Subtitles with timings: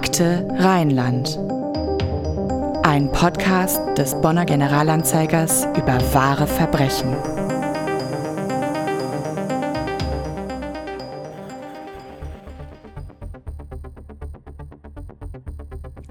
[0.00, 1.36] Akte Rheinland.
[2.84, 7.16] Ein Podcast des Bonner Generalanzeigers über wahre Verbrechen.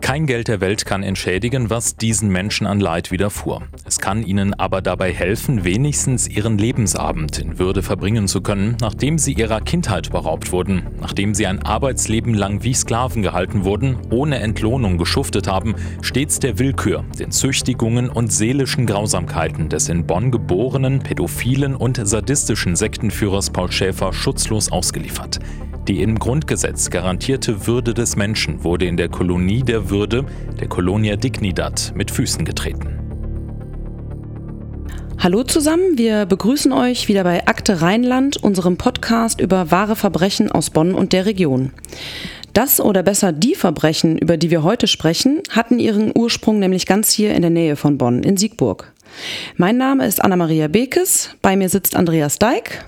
[0.02, 3.62] Kein Geld der Welt kann entschädigen, was diesen Menschen an Leid widerfuhr.
[4.08, 9.34] Kann ihnen aber dabei helfen, wenigstens ihren Lebensabend in Würde verbringen zu können, nachdem sie
[9.34, 14.98] ihrer Kindheit beraubt wurden, nachdem sie ein Arbeitsleben lang wie Sklaven gehalten wurden, ohne Entlohnung
[14.98, 21.76] geschuftet haben, stets der Willkür, den Züchtigungen und seelischen Grausamkeiten des in Bonn geborenen, pädophilen
[21.76, 25.40] und sadistischen Sektenführers Paul Schäfer schutzlos ausgeliefert.
[25.90, 30.24] Die im Grundgesetz garantierte Würde des Menschen wurde in der Kolonie der Würde,
[30.62, 32.97] der Colonia Dignidad, mit Füßen getreten.
[35.20, 40.70] Hallo zusammen, wir begrüßen euch wieder bei Akte Rheinland, unserem Podcast über wahre Verbrechen aus
[40.70, 41.74] Bonn und der Region.
[42.54, 47.12] Das oder besser die Verbrechen, über die wir heute sprechen, hatten ihren Ursprung nämlich ganz
[47.12, 48.94] hier in der Nähe von Bonn, in Siegburg.
[49.56, 52.86] Mein Name ist Anna-Maria Bekes, bei mir sitzt Andreas Deik.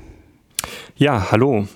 [0.97, 1.67] Ja, hallo.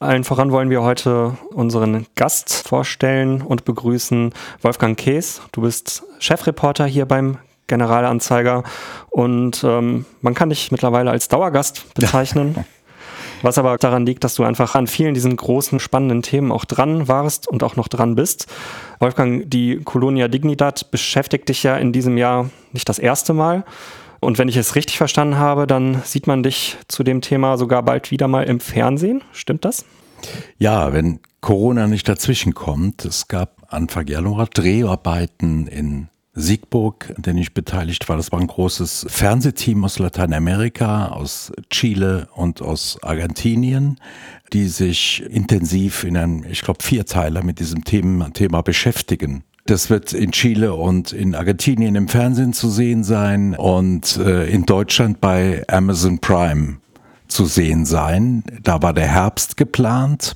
[0.00, 5.40] Allen voran wollen wir heute unseren Gast vorstellen und begrüßen, Wolfgang Kees.
[5.52, 8.62] Du bist Chefreporter hier beim Generalanzeiger
[9.10, 12.56] und ähm, man kann dich mittlerweile als Dauergast bezeichnen.
[13.42, 17.08] Was aber daran liegt, dass du einfach an vielen diesen großen, spannenden Themen auch dran
[17.08, 18.46] warst und auch noch dran bist.
[19.00, 23.64] Wolfgang, die Colonia Dignidad beschäftigt dich ja in diesem Jahr nicht das erste Mal.
[24.20, 27.82] Und wenn ich es richtig verstanden habe, dann sieht man dich zu dem Thema sogar
[27.82, 29.22] bald wieder mal im Fernsehen.
[29.32, 29.84] Stimmt das?
[30.56, 33.04] Ja, wenn Corona nicht dazwischen kommt.
[33.04, 38.16] Es gab Anfang Januar Dreharbeiten in Siegburg, an ich beteiligt war.
[38.16, 44.00] Das war ein großes Fernsehteam aus Lateinamerika, aus Chile und aus Argentinien,
[44.52, 50.12] die sich intensiv in einem, ich glaube, Vierteiler mit diesem Thema, Thema beschäftigen das wird
[50.12, 55.64] in Chile und in Argentinien im Fernsehen zu sehen sein und äh, in Deutschland bei
[55.68, 56.76] Amazon Prime
[57.28, 58.44] zu sehen sein.
[58.62, 60.34] Da war der Herbst geplant.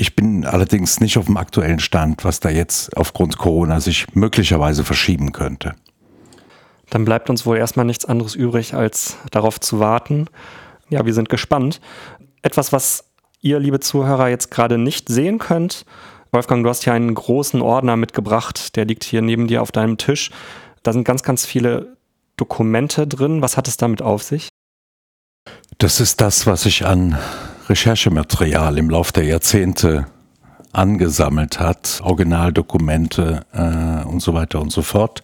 [0.00, 4.84] Ich bin allerdings nicht auf dem aktuellen Stand, was da jetzt aufgrund Corona sich möglicherweise
[4.84, 5.74] verschieben könnte.
[6.88, 10.28] Dann bleibt uns wohl erstmal nichts anderes übrig, als darauf zu warten.
[10.88, 11.80] Ja, wir sind gespannt.
[12.42, 13.06] Etwas, was
[13.40, 15.84] ihr, liebe Zuhörer, jetzt gerade nicht sehen könnt,
[16.30, 19.96] Wolfgang, du hast hier einen großen Ordner mitgebracht, der liegt hier neben dir auf deinem
[19.96, 20.30] Tisch.
[20.84, 21.96] Da sind ganz, ganz viele
[22.36, 23.42] Dokumente drin.
[23.42, 24.48] Was hat es damit auf sich?
[25.78, 27.18] Das ist das, was ich an
[27.68, 30.06] Recherchematerial im Laufe der Jahrzehnte
[30.72, 32.00] angesammelt hat.
[32.02, 35.22] Originaldokumente äh, und so weiter und so fort.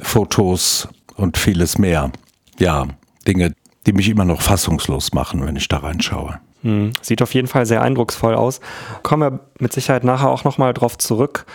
[0.00, 2.10] Fotos und vieles mehr.
[2.58, 2.86] Ja,
[3.26, 3.54] Dinge,
[3.86, 6.38] die mich immer noch fassungslos machen, wenn ich da reinschaue.
[6.62, 8.60] Hm, sieht auf jeden Fall sehr eindrucksvoll aus.
[9.02, 11.46] Kommen wir mit Sicherheit nachher auch nochmal drauf zurück.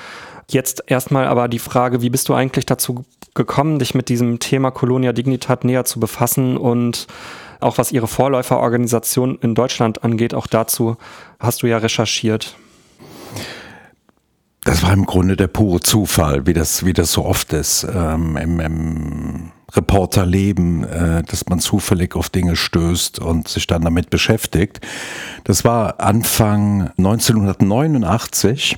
[0.49, 4.71] Jetzt erstmal aber die Frage, wie bist du eigentlich dazu gekommen, dich mit diesem Thema
[4.71, 7.07] Colonia Dignitat näher zu befassen und
[7.59, 10.97] auch was ihre Vorläuferorganisation in Deutschland angeht, auch dazu
[11.39, 12.55] hast du ja recherchiert.
[14.63, 18.35] Das war im Grunde der pure Zufall, wie das, wie das so oft ist ähm,
[18.35, 24.81] im, im Reporterleben, äh, dass man zufällig auf Dinge stößt und sich dann damit beschäftigt.
[25.45, 28.77] Das war Anfang 1989.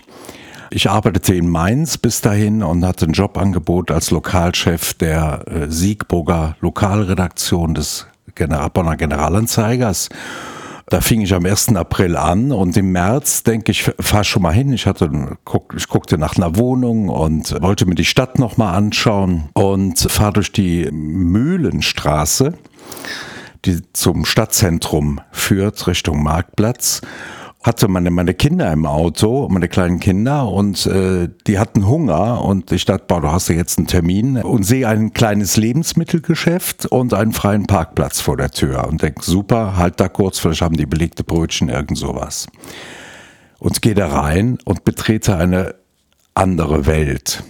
[0.72, 6.56] Ich arbeitete in Mainz bis dahin und hatte ein Jobangebot als Lokalchef der äh, Siegburger
[6.62, 8.06] Lokalredaktion des
[8.48, 10.10] Bonner Generalanzeigers.
[10.88, 11.76] Da fing ich am 1.
[11.76, 14.74] April an und im März denke ich, fahr schon mal hin.
[14.74, 15.12] Ich hatte,
[15.78, 20.52] ich guckte nach einer Wohnung und wollte mir die Stadt nochmal anschauen und fahr durch
[20.52, 22.54] die Mühlenstraße,
[23.66, 27.02] die zum Stadtzentrum führt, Richtung Marktplatz
[27.62, 32.42] hatte meine, meine Kinder im Auto, meine kleinen Kinder, und äh, die hatten Hunger.
[32.44, 36.86] Und ich dachte, boah, du hast ja jetzt einen Termin und sehe ein kleines Lebensmittelgeschäft
[36.86, 40.78] und einen freien Parkplatz vor der Tür und denke, super, halt da kurz, vielleicht haben
[40.78, 42.48] die belegte Brötchen, irgend sowas.
[43.60, 45.76] Und gehe da rein und betrete eine
[46.34, 47.44] andere Welt.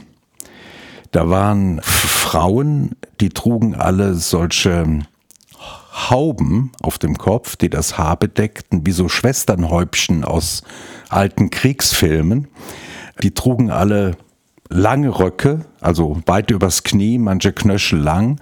[1.12, 5.02] Da waren Frauen, die trugen alle solche
[6.08, 10.64] Hauben auf dem Kopf, die das Haar bedeckten, wie so Schwesternhäubchen aus
[11.10, 12.48] alten Kriegsfilmen.
[13.22, 14.16] Die trugen alle
[14.70, 18.40] lange Röcke, also weit übers Knie, manche Knöchel lang,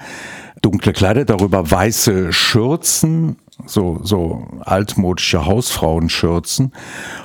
[0.62, 6.74] dunkle Kleider, darüber weiße Schürzen, so, so altmodische Hausfrauenschürzen.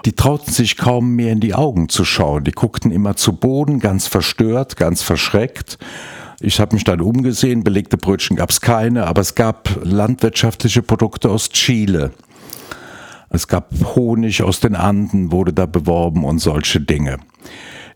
[0.07, 2.45] Die trauten sich kaum mehr in die Augen zu schauen.
[2.45, 5.79] Die guckten immer zu Boden, ganz verstört, ganz verschreckt.
[6.45, 11.31] Ich habe mich dann umgesehen, belegte Brötchen gab es keine, aber es gab landwirtschaftliche Produkte
[11.31, 12.11] aus Chile.
[13.31, 17.19] Es gab Honig aus den Anden, wurde da beworben und solche Dinge.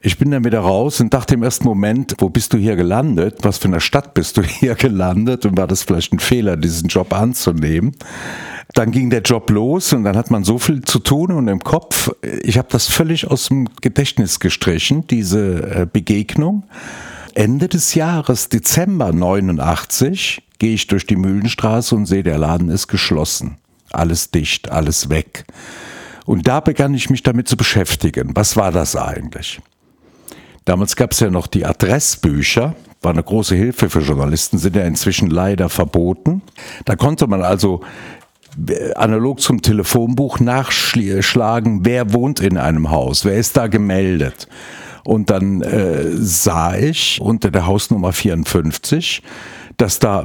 [0.00, 3.38] Ich bin dann wieder raus und dachte im ersten Moment, wo bist du hier gelandet?
[3.42, 5.44] Was für eine Stadt bist du hier gelandet?
[5.44, 7.96] Und war das vielleicht ein Fehler, diesen Job anzunehmen?
[8.74, 11.64] Dann ging der Job los und dann hat man so viel zu tun und im
[11.64, 12.12] Kopf,
[12.44, 16.62] ich habe das völlig aus dem Gedächtnis gestrichen, diese äh, Begegnung.
[17.36, 22.88] Ende des Jahres, Dezember 89, gehe ich durch die Mühlenstraße und sehe, der Laden ist
[22.88, 23.58] geschlossen.
[23.92, 25.44] Alles dicht, alles weg.
[26.24, 28.30] Und da begann ich mich damit zu beschäftigen.
[28.34, 29.60] Was war das eigentlich?
[30.64, 34.86] Damals gab es ja noch die Adressbücher, war eine große Hilfe für Journalisten, sind ja
[34.86, 36.40] inzwischen leider verboten.
[36.86, 37.82] Da konnte man also
[38.66, 44.48] äh, analog zum Telefonbuch nachschlagen, wer wohnt in einem Haus, wer ist da gemeldet.
[45.06, 49.22] Und dann äh, sah ich unter der Hausnummer 54,
[49.76, 50.24] dass da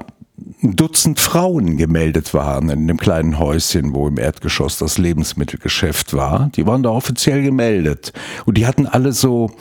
[0.63, 6.49] ein Dutzend Frauen gemeldet waren in dem kleinen Häuschen, wo im Erdgeschoss das Lebensmittelgeschäft war.
[6.55, 8.11] Die waren da offiziell gemeldet.
[8.45, 9.51] Und die hatten alle so,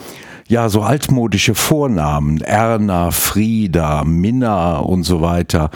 [0.48, 2.40] ja, so altmodische Vornamen.
[2.40, 5.70] Erna, Frieda, Minna und so weiter.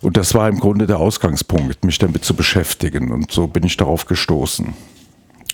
[0.00, 3.10] Und das war im Grunde der Ausgangspunkt, mich damit zu beschäftigen.
[3.10, 4.74] Und so bin ich darauf gestoßen.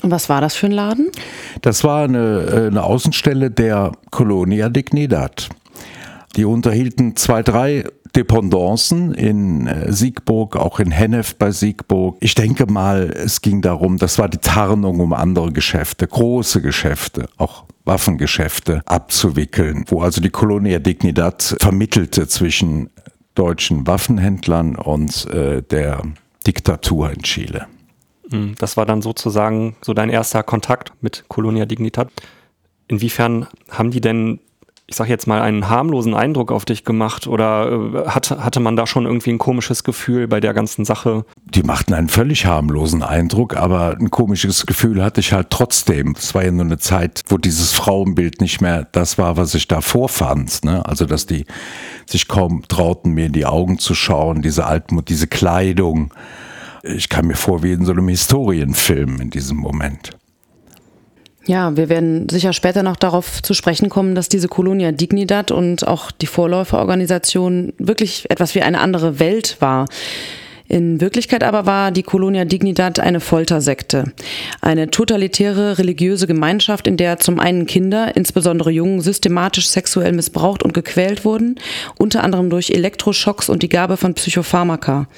[0.02, 1.10] Und was war das für ein Laden?
[1.62, 5.49] Das war eine, äh, eine Außenstelle der Colonia Dignidad.
[6.37, 7.84] Die unterhielten zwei, drei
[8.16, 12.16] Dependancen in äh, Siegburg, auch in Hennef bei Siegburg.
[12.20, 17.28] Ich denke mal, es ging darum, das war die Tarnung um andere Geschäfte, große Geschäfte,
[17.38, 22.90] auch Waffengeschäfte abzuwickeln, wo also die Colonia Dignidad vermittelte zwischen
[23.34, 26.02] deutschen Waffenhändlern und äh, der
[26.46, 27.66] Diktatur in Chile.
[28.32, 32.08] Hm, das war dann sozusagen so dein erster Kontakt mit Colonia Dignidad.
[32.88, 34.40] Inwiefern haben die denn
[34.93, 38.76] ich sag jetzt mal, einen harmlosen Eindruck auf dich gemacht oder äh, hatte, hatte man
[38.76, 41.25] da schon irgendwie ein komisches Gefühl bei der ganzen Sache?
[41.46, 46.14] Die machten einen völlig harmlosen Eindruck, aber ein komisches Gefühl hatte ich halt trotzdem.
[46.19, 49.67] Es war ja nur eine Zeit, wo dieses Frauenbild nicht mehr das war, was ich
[49.67, 50.62] da vorfand.
[50.62, 50.84] Ne?
[50.84, 51.46] Also, dass die
[52.05, 56.12] sich kaum trauten, mir in die Augen zu schauen, diese Altmut, diese Kleidung.
[56.82, 60.11] Ich kam mir vor wie in so einem Historienfilm in diesem Moment.
[61.44, 65.87] Ja, wir werden sicher später noch darauf zu sprechen kommen, dass diese Colonia Dignidad und
[65.87, 69.87] auch die Vorläuferorganisation wirklich etwas wie eine andere Welt war.
[70.72, 74.04] In Wirklichkeit aber war die Colonia Dignidad eine Foltersekte.
[74.62, 80.72] Eine totalitäre religiöse Gemeinschaft, in der zum einen Kinder, insbesondere Jungen, systematisch sexuell missbraucht und
[80.72, 81.56] gequält wurden,
[81.98, 85.08] unter anderem durch Elektroschocks und die Gabe von Psychopharmaka.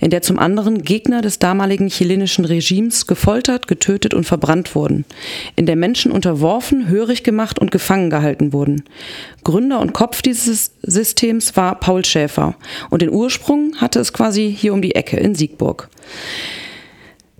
[0.00, 5.04] In der zum anderen Gegner des damaligen chilenischen Regimes gefoltert, getötet und verbrannt wurden.
[5.56, 8.84] In der Menschen unterworfen, hörig gemacht und gefangen gehalten wurden.
[9.44, 12.54] Gründer und Kopf dieses Systems war Paul Schäfer.
[12.88, 15.88] Und den Ursprung hatte es quasi hier um die Ecke in Siegburg.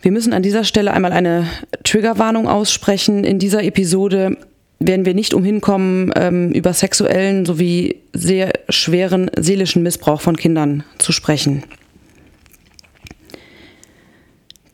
[0.01, 1.47] Wir müssen an dieser Stelle einmal eine
[1.85, 3.23] Triggerwarnung aussprechen.
[3.23, 4.37] In dieser Episode
[4.81, 10.83] werden wir nicht umhin kommen, ähm, über sexuellen sowie sehr schweren seelischen Missbrauch von Kindern
[10.99, 11.63] zu sprechen.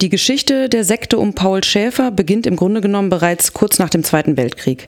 [0.01, 4.05] Die Geschichte der Sekte um Paul Schäfer beginnt im Grunde genommen bereits kurz nach dem
[4.05, 4.87] Zweiten Weltkrieg.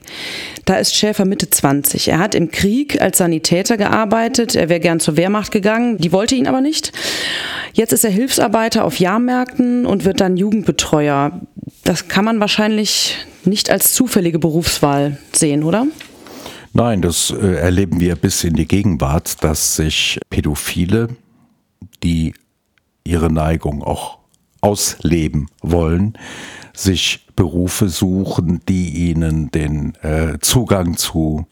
[0.63, 2.07] Da ist Schäfer Mitte 20.
[2.07, 4.55] Er hat im Krieg als Sanitäter gearbeitet.
[4.55, 5.97] Er wäre gern zur Wehrmacht gegangen.
[5.97, 6.93] Die wollte ihn aber nicht.
[7.73, 11.41] Jetzt ist er Hilfsarbeiter auf Jahrmärkten und wird dann Jugendbetreuer.
[11.83, 15.87] Das kann man wahrscheinlich nicht als zufällige Berufswahl sehen, oder?
[16.71, 21.09] Nein, das äh, erleben wir bis in die Gegenwart, dass sich Pädophile,
[22.01, 22.33] die
[23.03, 24.20] ihre Neigung auch
[24.61, 26.17] ausleben wollen,
[26.73, 31.45] sich Berufe suchen, die ihnen den äh, Zugang zu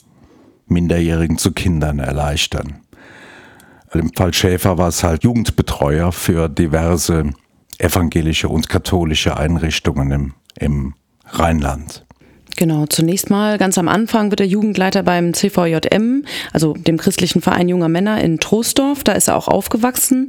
[0.67, 2.81] Minderjährigen, zu Kindern erleichtern.
[3.91, 7.31] Im Fall Schäfer war es halt Jugendbetreuer für diverse
[7.79, 10.93] evangelische und katholische Einrichtungen im, im
[11.25, 12.05] Rheinland.
[12.59, 17.69] Genau, zunächst mal ganz am Anfang wird er Jugendleiter beim CVJM, also dem christlichen Verein
[17.69, 19.05] junger Männer in Troisdorf.
[19.05, 20.27] Da ist er auch aufgewachsen.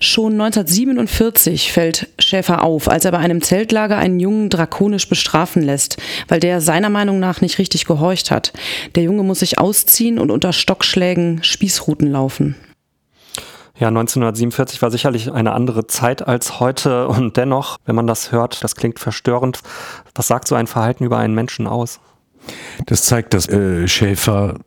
[0.00, 5.98] Schon 1947 fällt Schäfer auf, als er bei einem Zeltlager einen Jungen drakonisch bestrafen lässt,
[6.26, 8.52] weil der seiner Meinung nach nicht richtig gehorcht hat.
[8.96, 12.56] Der Junge muss sich ausziehen und unter Stockschlägen Spießruten laufen.
[13.82, 18.62] Ja, 1947 war sicherlich eine andere Zeit als heute und dennoch, wenn man das hört,
[18.62, 19.58] das klingt verstörend.
[20.14, 21.98] Was sagt so ein Verhalten über einen Menschen aus?
[22.86, 24.60] Das zeigt, dass äh, Schäfer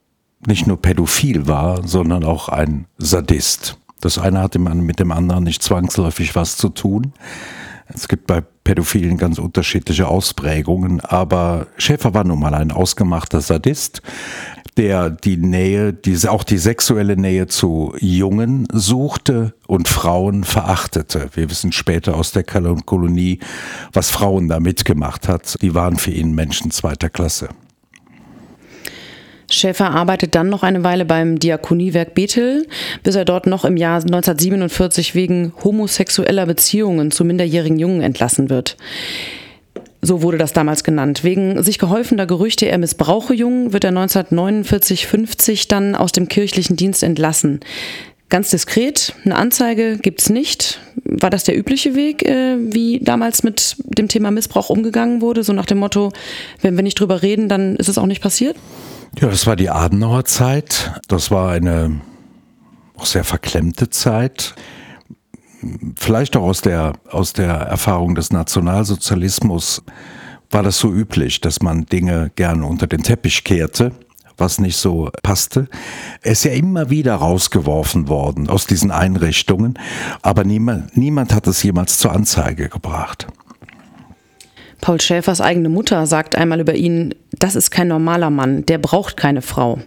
[0.46, 3.78] nicht nur pädophil war, sondern auch ein Sadist.
[4.02, 7.14] Das eine hatte mit dem anderen nicht zwangsläufig was zu tun.
[7.88, 14.02] Es gibt bei Pädophilen ganz unterschiedliche Ausprägungen, aber Schäfer war nun mal ein ausgemachter Sadist
[14.78, 21.30] der die Nähe, diese, auch die sexuelle Nähe zu Jungen suchte und Frauen verachtete.
[21.34, 23.40] Wir wissen später aus der Kolonie,
[23.94, 25.56] was Frauen da mitgemacht hat.
[25.62, 27.50] Die waren für ihn Menschen zweiter Klasse.
[29.50, 32.68] Schäfer arbeitet dann noch eine Weile beim Diakoniewerk Bethel,
[33.04, 38.76] bis er dort noch im Jahr 1947 wegen homosexueller Beziehungen zu minderjährigen Jungen entlassen wird.
[40.06, 41.24] So wurde das damals genannt.
[41.24, 47.02] Wegen sich gehäufender Gerüchte, er missbrauche Jungen, wird er 1949-50 dann aus dem kirchlichen Dienst
[47.02, 47.62] entlassen.
[48.30, 50.80] Ganz diskret, eine Anzeige gibt es nicht.
[51.06, 55.44] War das der übliche Weg, äh, wie damals mit dem Thema Missbrauch umgegangen wurde?
[55.44, 56.12] So nach dem Motto,
[56.62, 58.56] wenn wir nicht drüber reden, dann ist es auch nicht passiert?
[59.20, 60.92] Ja, das war die Adenauer Zeit.
[61.08, 62.00] Das war eine
[62.96, 64.54] auch sehr verklemmte Zeit
[65.96, 69.84] vielleicht auch aus der, aus der Erfahrung des Nationalsozialismus
[70.52, 73.92] war das so üblich, dass man Dinge gerne unter den Teppich kehrte
[74.38, 75.68] was nicht so passte.
[76.22, 79.80] Er ist ja immer wieder rausgeworfen worden aus diesen Einrichtungen,
[80.22, 83.28] aber niemand, niemand hat es jemals zur Anzeige gebracht.
[84.82, 89.18] Paul Schäfers eigene Mutter sagt einmal über ihn, das ist kein normaler Mann, der braucht
[89.18, 89.80] keine Frau.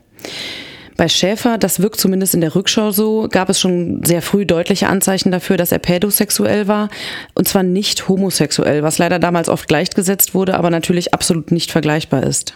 [0.99, 4.89] Bei Schäfer, das wirkt zumindest in der Rückschau so, gab es schon sehr früh deutliche
[4.89, 6.89] Anzeichen dafür, dass er pädosexuell war.
[7.37, 12.25] Und zwar nicht homosexuell, was leider damals oft gleichgesetzt wurde, aber natürlich absolut nicht vergleichbar
[12.25, 12.55] ist.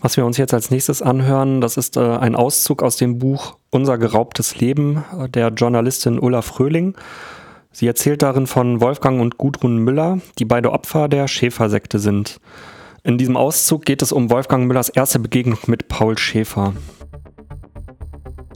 [0.00, 3.58] Was wir uns jetzt als nächstes anhören, das ist äh, ein Auszug aus dem Buch
[3.68, 6.96] Unser geraubtes Leben äh, der Journalistin Ulla Fröhling.
[7.70, 12.40] Sie erzählt darin von Wolfgang und Gudrun Müller, die beide Opfer der Schäfersekte sind.
[13.08, 16.74] In diesem Auszug geht es um Wolfgang Müllers erste Begegnung mit Paul Schäfer.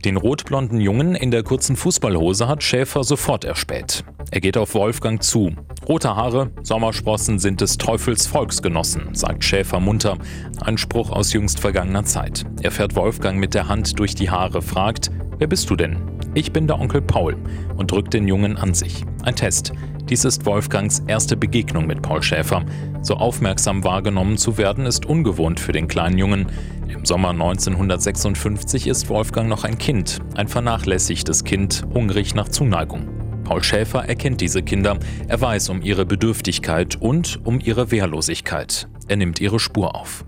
[0.05, 4.03] Den rotblonden Jungen in der kurzen Fußballhose hat Schäfer sofort erspäht.
[4.33, 5.53] Er geht auf Wolfgang zu.
[5.89, 10.19] Rote Haare, Sommersprossen sind des Teufels Volksgenossen, sagt Schäfer munter.
[10.61, 12.45] Ein Spruch aus jüngst vergangener Zeit.
[12.63, 15.99] Er fährt Wolfgang mit der Hand durch die Haare, fragt, wer bist du denn?
[16.35, 17.37] Ich bin der Onkel Paul
[17.77, 19.05] und drückt den Jungen an sich.
[19.23, 19.73] Ein Test.
[20.09, 22.65] Dies ist Wolfgangs erste Begegnung mit Paul Schäfer.
[23.03, 26.47] So aufmerksam wahrgenommen zu werden, ist ungewohnt für den kleinen Jungen.
[26.93, 33.09] Im Sommer 1956 ist Wolfgang noch ein Kind, ein vernachlässigtes Kind, hungrig nach Zuneigung.
[33.45, 38.89] Paul Schäfer erkennt diese Kinder, er weiß um ihre Bedürftigkeit und um ihre Wehrlosigkeit.
[39.09, 40.27] Er nimmt ihre Spur auf.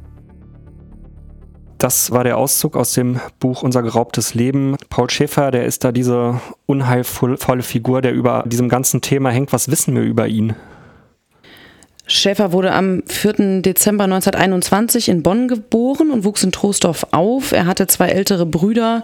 [1.77, 4.77] Das war der Auszug aus dem Buch Unser geraubtes Leben.
[4.89, 9.53] Paul Schäfer, der ist da diese unheilvolle Figur, der über diesem ganzen Thema hängt.
[9.53, 10.55] Was wissen wir über ihn?
[12.07, 13.63] Schäfer wurde am 4.
[13.63, 17.53] Dezember 1921 in Bonn geboren und wuchs in Troisdorf auf.
[17.53, 19.03] Er hatte zwei ältere Brüder,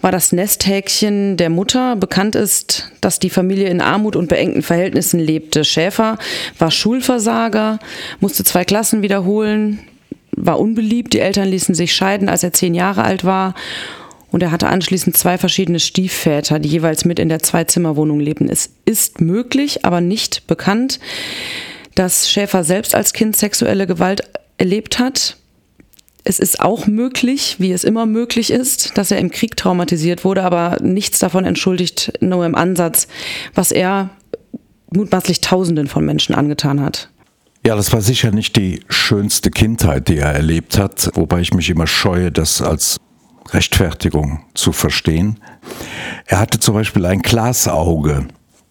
[0.00, 1.96] war das Nesthäkchen der Mutter.
[1.96, 5.64] Bekannt ist, dass die Familie in Armut und beengten Verhältnissen lebte.
[5.64, 6.16] Schäfer
[6.58, 7.78] war Schulversager,
[8.20, 9.80] musste zwei Klassen wiederholen,
[10.32, 11.12] war unbeliebt.
[11.12, 13.54] Die Eltern ließen sich scheiden, als er zehn Jahre alt war.
[14.30, 18.48] Und er hatte anschließend zwei verschiedene Stiefväter, die jeweils mit in der Zweizimmerwohnung lebten.
[18.48, 21.00] Es ist möglich, aber nicht bekannt,
[21.94, 24.22] dass Schäfer selbst als Kind sexuelle Gewalt
[24.58, 25.36] erlebt hat.
[26.22, 30.42] Es ist auch möglich, wie es immer möglich ist, dass er im Krieg traumatisiert wurde,
[30.42, 33.08] aber nichts davon entschuldigt nur im Ansatz,
[33.54, 34.10] was er
[34.92, 37.08] mutmaßlich Tausenden von Menschen angetan hat.
[37.66, 41.68] Ja, das war sicher nicht die schönste Kindheit, die er erlebt hat, wobei ich mich
[41.70, 42.98] immer scheue, das als
[43.50, 45.40] Rechtfertigung zu verstehen.
[46.26, 48.28] Er hatte zum Beispiel ein Glasauge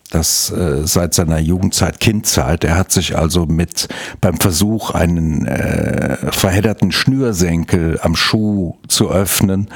[0.09, 2.63] das äh, seit seiner Jugendzeit, Kindzeit.
[2.63, 3.87] Er hat sich also mit
[4.21, 9.69] beim Versuch, einen äh, verhedderten Schnürsenkel am Schuh zu öffnen,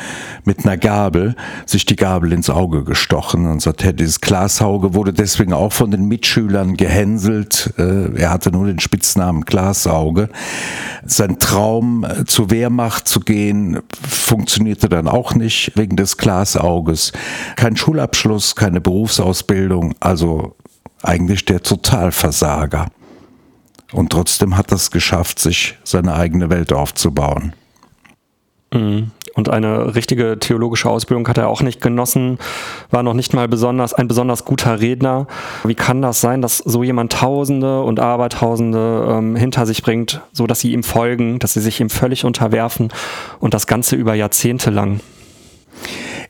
[0.44, 1.36] mit einer Gabel,
[1.66, 3.46] sich die Gabel ins Auge gestochen.
[3.46, 7.74] Und sagt, dieses Glasauge wurde deswegen auch von den Mitschülern gehänselt.
[7.78, 10.30] Äh, er hatte nur den Spitznamen Glasauge.
[11.06, 17.12] Sein Traum, äh, zur Wehrmacht zu gehen, funktionierte dann auch nicht wegen des Glasauges.
[17.56, 20.56] Kein Schulabschluss, keine Berufsausbildung, also also
[21.02, 22.88] eigentlich der Totalversager.
[23.92, 27.54] Und trotzdem hat er es geschafft, sich seine eigene Welt aufzubauen.
[28.74, 29.12] Mhm.
[29.36, 32.38] Und eine richtige theologische Ausbildung hat er auch nicht genossen,
[32.92, 35.28] war noch nicht mal besonders ein besonders guter Redner.
[35.64, 40.48] Wie kann das sein, dass so jemand Tausende und Abertausende ähm, hinter sich bringt, so
[40.48, 42.94] dass sie ihm folgen, dass sie sich ihm völlig unterwerfen
[43.40, 45.02] und das Ganze über Jahrzehnte lang?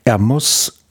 [0.05, 0.82] Er muss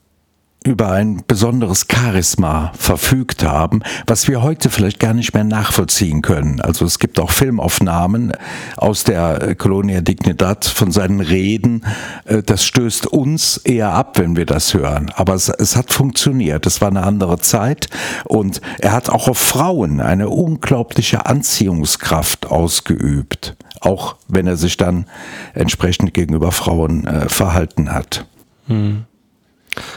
[0.65, 6.61] über ein besonderes Charisma verfügt haben, was wir heute vielleicht gar nicht mehr nachvollziehen können.
[6.61, 8.33] Also es gibt auch Filmaufnahmen
[8.77, 11.85] aus der Colonia Dignidad von seinen Reden.
[12.25, 15.11] Äh, das stößt uns eher ab, wenn wir das hören.
[15.15, 16.67] Aber es, es hat funktioniert.
[16.67, 17.89] Es war eine andere Zeit
[18.25, 23.57] und er hat auch auf Frauen eine unglaubliche Anziehungskraft ausgeübt.
[23.81, 25.07] Auch wenn er sich dann
[25.55, 28.27] entsprechend gegenüber Frauen äh, verhalten hat.
[28.69, 29.07] Hm.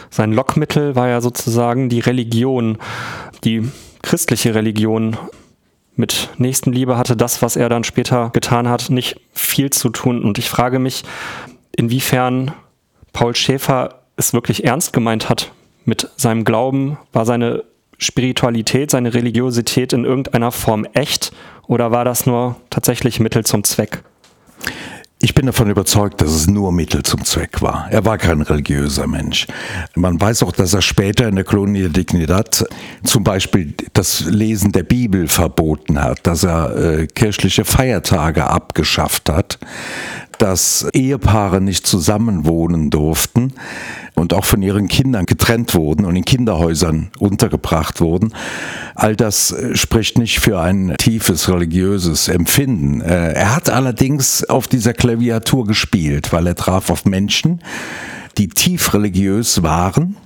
[0.09, 2.77] Sein Lockmittel war ja sozusagen die Religion,
[3.43, 3.69] die
[4.01, 5.17] christliche Religion.
[5.97, 10.23] mit Nächstenliebe hatte das, was er dann später getan hat, nicht viel zu tun.
[10.23, 11.03] Und ich frage mich,
[11.75, 12.51] inwiefern
[13.13, 15.51] Paul Schäfer es wirklich ernst gemeint hat
[15.85, 16.97] mit seinem Glauben.
[17.13, 17.63] War seine
[17.97, 21.31] Spiritualität, seine Religiosität in irgendeiner Form echt
[21.67, 24.03] oder war das nur tatsächlich Mittel zum Zweck?
[25.25, 27.87] Ich bin davon überzeugt, dass es nur Mittel zum Zweck war.
[27.89, 29.47] Er war kein religiöser Mensch.
[29.95, 32.63] Man weiß auch, dass er später in der Colonia Dignidad
[33.03, 39.57] zum Beispiel das Lesen der Bibel verboten hat, dass er äh, kirchliche Feiertage abgeschafft hat,
[40.37, 43.53] dass Ehepaare nicht zusammenwohnen durften
[44.15, 48.33] und auch von ihren Kindern getrennt wurden und in Kinderhäusern untergebracht wurden.
[48.95, 53.01] All das äh, spricht nicht für ein tiefes religiöses Empfinden.
[53.01, 57.61] Äh, er hat allerdings auf dieser Klaviatur gespielt, weil er traf auf Menschen,
[58.37, 60.17] die tief religiös waren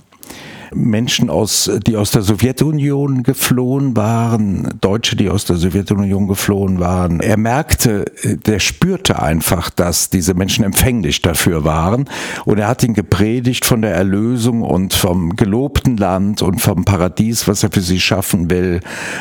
[0.72, 7.20] Menschen aus, die aus der Sowjetunion geflohen waren, Deutsche, die aus der Sowjetunion geflohen waren.
[7.20, 8.04] Er merkte,
[8.46, 12.08] der spürte einfach, dass diese Menschen empfänglich dafür waren.
[12.44, 17.48] Und er hat ihn gepredigt von der Erlösung und vom gelobten Land und vom Paradies,
[17.48, 18.80] was er für sie schaffen will.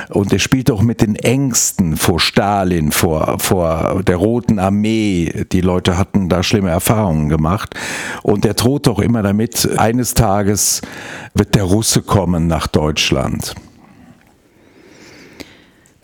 [0.09, 5.45] Und er spielt auch mit den Ängsten vor Stalin, vor, vor der Roten Armee.
[5.51, 7.75] Die Leute hatten da schlimme Erfahrungen gemacht.
[8.23, 10.81] Und er droht auch immer damit, eines Tages
[11.39, 13.55] wird der Russe kommen nach Deutschland.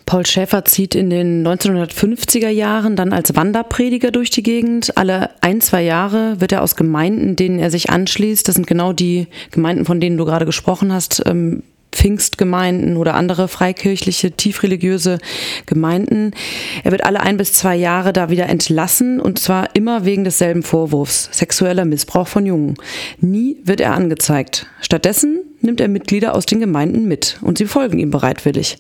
[0.06, 4.98] Paul Schäfer zieht in den 1950er Jahren dann als Wanderprediger durch die Gegend.
[4.98, 8.94] Alle ein, zwei Jahre wird er aus Gemeinden, denen er sich anschließt, das sind genau
[8.94, 11.64] die Gemeinden, von denen du gerade gesprochen hast, ähm,
[11.96, 15.18] Pfingstgemeinden oder andere freikirchliche, tiefreligiöse
[15.66, 16.32] Gemeinden.
[16.84, 20.62] Er wird alle ein bis zwei Jahre da wieder entlassen und zwar immer wegen desselben
[20.62, 22.76] Vorwurfs, sexueller Missbrauch von Jungen.
[23.20, 24.68] Nie wird er angezeigt.
[24.82, 28.78] Stattdessen nimmt er Mitglieder aus den Gemeinden mit und sie folgen ihm bereitwillig.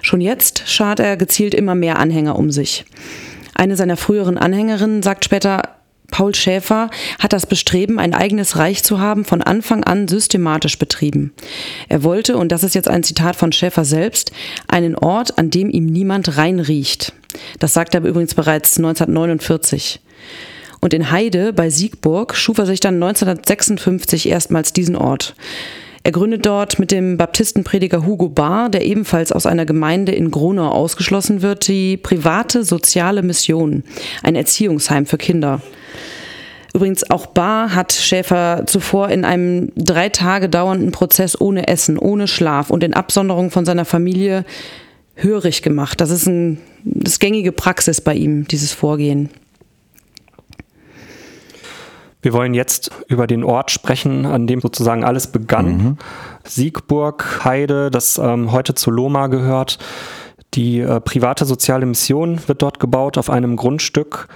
[0.00, 2.84] Schon jetzt schart er gezielt immer mehr Anhänger um sich.
[3.54, 5.62] Eine seiner früheren Anhängerinnen sagt später,
[6.12, 11.32] Paul Schäfer hat das Bestreben, ein eigenes Reich zu haben, von Anfang an systematisch betrieben.
[11.88, 14.30] Er wollte, und das ist jetzt ein Zitat von Schäfer selbst,
[14.68, 17.12] einen Ort, an dem ihm niemand reinriecht.
[17.58, 20.00] Das sagt er übrigens bereits 1949.
[20.80, 25.34] Und in Heide bei Siegburg schuf er sich dann 1956 erstmals diesen Ort.
[26.04, 30.68] Er gründet dort mit dem Baptistenprediger Hugo Barr, der ebenfalls aus einer Gemeinde in Gronau
[30.68, 33.84] ausgeschlossen wird, die private soziale Mission,
[34.24, 35.60] ein Erziehungsheim für Kinder.
[36.74, 42.26] Übrigens auch Barr hat Schäfer zuvor in einem drei Tage dauernden Prozess ohne Essen, ohne
[42.26, 44.44] Schlaf und in Absonderung von seiner Familie
[45.14, 46.00] hörig gemacht.
[46.00, 49.28] Das ist, ein, das gängige Praxis bei ihm, dieses Vorgehen.
[52.22, 55.66] Wir wollen jetzt über den Ort sprechen, an dem sozusagen alles begann.
[55.66, 55.96] Mhm.
[56.44, 59.78] Siegburg, Heide, das ähm, heute zu Loma gehört.
[60.54, 64.28] Die äh, private soziale Mission wird dort gebaut auf einem Grundstück.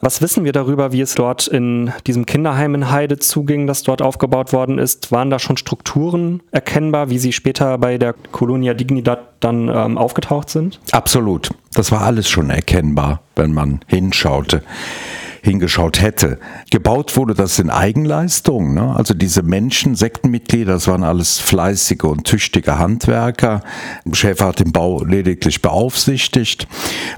[0.00, 4.02] Was wissen wir darüber, wie es dort in diesem Kinderheim in Heide zuging, das dort
[4.02, 5.10] aufgebaut worden ist?
[5.12, 10.50] Waren da schon Strukturen erkennbar, wie sie später bei der Colonia Dignidad dann ähm, aufgetaucht
[10.50, 10.78] sind?
[10.92, 11.48] Absolut.
[11.72, 14.62] Das war alles schon erkennbar, wenn man hinschaute
[15.44, 16.38] hingeschaut hätte.
[16.70, 18.74] Gebaut wurde das in Eigenleistung.
[18.74, 18.94] Ne?
[18.96, 23.62] Also diese Menschen, Sektenmitglieder, das waren alles fleißige und tüchtige Handwerker.
[24.12, 26.66] Schäfer hat den Bau lediglich beaufsichtigt.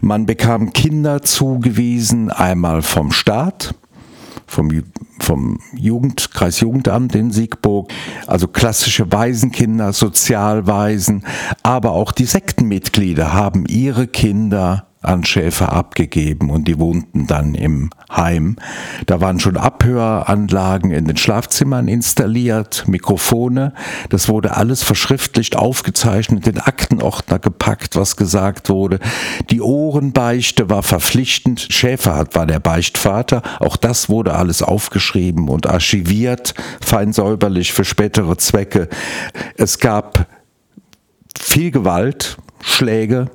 [0.00, 3.74] Man bekam Kinder zugewiesen, einmal vom Staat,
[4.46, 4.70] vom,
[5.20, 7.92] vom Jugend, Kreisjugendamt in Siegburg,
[8.26, 11.24] also klassische Waisenkinder, Sozialwaisen,
[11.62, 17.90] aber auch die Sektenmitglieder haben ihre Kinder an Schäfer abgegeben und die wohnten dann im
[18.10, 18.56] Heim.
[19.06, 23.72] Da waren schon Abhöranlagen in den Schlafzimmern installiert, Mikrofone.
[24.10, 28.98] Das wurde alles verschriftlicht, aufgezeichnet, in Aktenordner gepackt, was gesagt wurde.
[29.50, 31.66] Die Ohrenbeichte war verpflichtend.
[31.70, 33.42] Schäfer war der Beichtvater.
[33.60, 38.88] Auch das wurde alles aufgeschrieben und archiviert, fein säuberlich für spätere Zwecke.
[39.56, 40.26] Es gab
[41.38, 43.30] viel Gewalt, Schläge,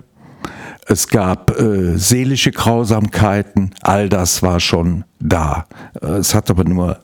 [0.87, 5.65] es gab äh, seelische Grausamkeiten, all das war schon da.
[6.01, 6.99] Äh, es hat aber nur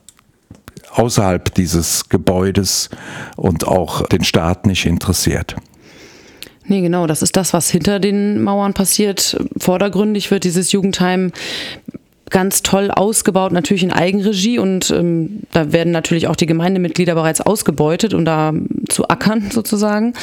[0.91, 2.89] außerhalb dieses Gebäudes
[3.36, 5.56] und auch den Staat nicht interessiert.
[6.65, 9.38] Nee, genau, das ist das, was hinter den Mauern passiert.
[9.58, 11.32] Vordergründig wird dieses Jugendheim
[12.30, 17.42] ganz toll ausgebaut, natürlich in Eigenregie und ähm, da werden natürlich auch die Gemeindemitglieder bereits
[17.42, 18.54] ausgebeutet, um da
[18.90, 20.13] zu ackern sozusagen.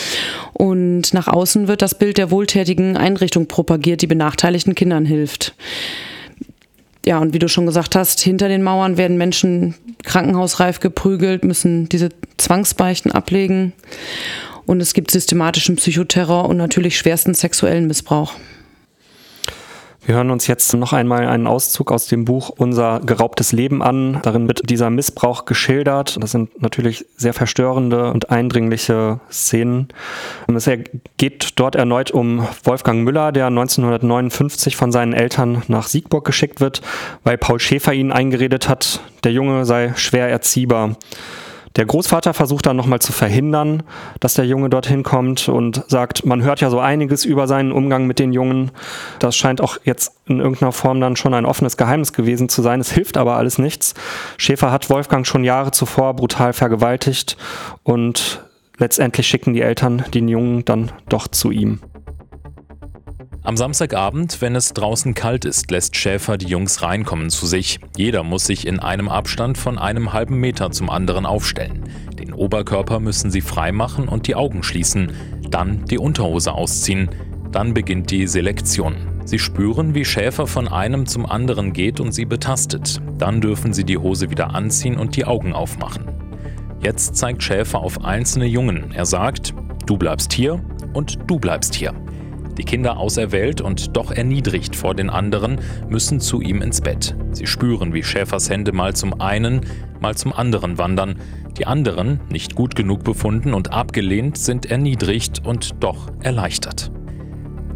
[0.52, 5.54] Und nach außen wird das Bild der wohltätigen Einrichtung propagiert, die benachteiligten Kindern hilft.
[7.06, 11.88] Ja, und wie du schon gesagt hast, hinter den Mauern werden Menschen krankenhausreif geprügelt, müssen
[11.88, 13.72] diese Zwangsbeichten ablegen.
[14.66, 18.34] und es gibt systematischen Psychoterror und natürlich schwersten sexuellen Missbrauch.
[20.06, 24.20] Wir hören uns jetzt noch einmal einen Auszug aus dem Buch Unser geraubtes Leben an.
[24.22, 26.22] Darin wird dieser Missbrauch geschildert.
[26.22, 29.88] Das sind natürlich sehr verstörende und eindringliche Szenen.
[30.46, 30.68] Es
[31.16, 36.82] geht dort erneut um Wolfgang Müller, der 1959 von seinen Eltern nach Siegburg geschickt wird,
[37.22, 40.96] weil Paul Schäfer ihn eingeredet hat, der Junge sei schwer erziehbar.
[41.76, 43.82] Der Großvater versucht dann nochmal zu verhindern,
[44.20, 48.06] dass der Junge dorthin kommt und sagt, man hört ja so einiges über seinen Umgang
[48.06, 48.70] mit den Jungen.
[49.18, 52.80] Das scheint auch jetzt in irgendeiner Form dann schon ein offenes Geheimnis gewesen zu sein.
[52.80, 53.94] Es hilft aber alles nichts.
[54.36, 57.36] Schäfer hat Wolfgang schon Jahre zuvor brutal vergewaltigt
[57.82, 58.44] und
[58.78, 61.80] letztendlich schicken die Eltern den Jungen dann doch zu ihm.
[63.46, 67.78] Am Samstagabend, wenn es draußen kalt ist, lässt Schäfer die Jungs reinkommen zu sich.
[67.94, 71.84] Jeder muss sich in einem Abstand von einem halben Meter zum anderen aufstellen.
[72.18, 75.12] Den Oberkörper müssen sie freimachen und die Augen schließen,
[75.50, 77.10] dann die Unterhose ausziehen.
[77.52, 78.94] Dann beginnt die Selektion.
[79.26, 83.02] Sie spüren, wie Schäfer von einem zum anderen geht und sie betastet.
[83.18, 86.06] Dann dürfen sie die Hose wieder anziehen und die Augen aufmachen.
[86.80, 88.90] Jetzt zeigt Schäfer auf einzelne Jungen.
[88.92, 89.52] Er sagt,
[89.84, 91.92] du bleibst hier und du bleibst hier.
[92.58, 97.16] Die Kinder auserwählt und doch erniedrigt vor den anderen müssen zu ihm ins Bett.
[97.32, 99.62] Sie spüren, wie Schäfers Hände mal zum einen,
[100.00, 101.16] mal zum anderen wandern.
[101.58, 106.90] Die anderen, nicht gut genug befunden und abgelehnt, sind erniedrigt und doch erleichtert.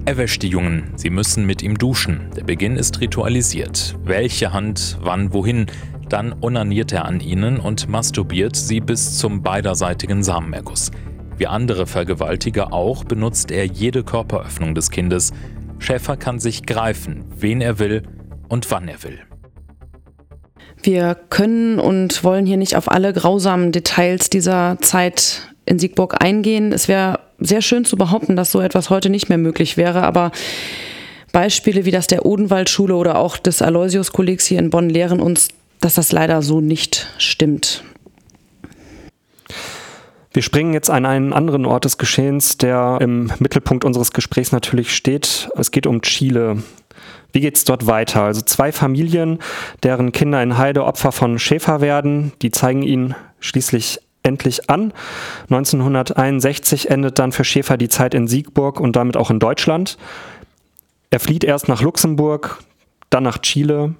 [0.04, 2.30] Er wäscht die Jungen, sie müssen mit ihm duschen.
[2.34, 3.94] Der Beginn ist ritualisiert.
[4.04, 5.66] Welche Hand, wann, wohin,
[6.08, 10.90] dann onaniert er an ihnen und masturbiert sie bis zum beiderseitigen Samenerguss.
[11.38, 15.32] Wie andere Vergewaltiger auch benutzt er jede Körperöffnung des Kindes.
[15.78, 18.02] Schäfer kann sich greifen, wen er will
[18.48, 19.20] und wann er will.
[20.82, 26.72] Wir können und wollen hier nicht auf alle grausamen Details dieser Zeit in Siegburg eingehen.
[26.72, 30.32] Es wäre sehr schön zu behaupten, dass so etwas heute nicht mehr möglich wäre, aber
[31.30, 35.48] Beispiele wie das der Odenwaldschule oder auch des Aloysius-Kollegs hier in Bonn lehren uns,
[35.80, 37.84] dass das leider so nicht stimmt.
[40.32, 44.94] Wir springen jetzt an einen anderen Ort des Geschehens, der im Mittelpunkt unseres Gesprächs natürlich
[44.94, 45.48] steht.
[45.56, 46.62] Es geht um Chile.
[47.32, 48.22] Wie geht es dort weiter?
[48.22, 49.38] Also zwei Familien,
[49.82, 54.92] deren Kinder in Heide Opfer von Schäfer werden, die zeigen ihn schließlich endlich an.
[55.44, 59.96] 1961 endet dann für Schäfer die Zeit in Siegburg und damit auch in Deutschland.
[61.10, 62.62] Er flieht erst nach Luxemburg,
[63.10, 63.94] dann nach Chile,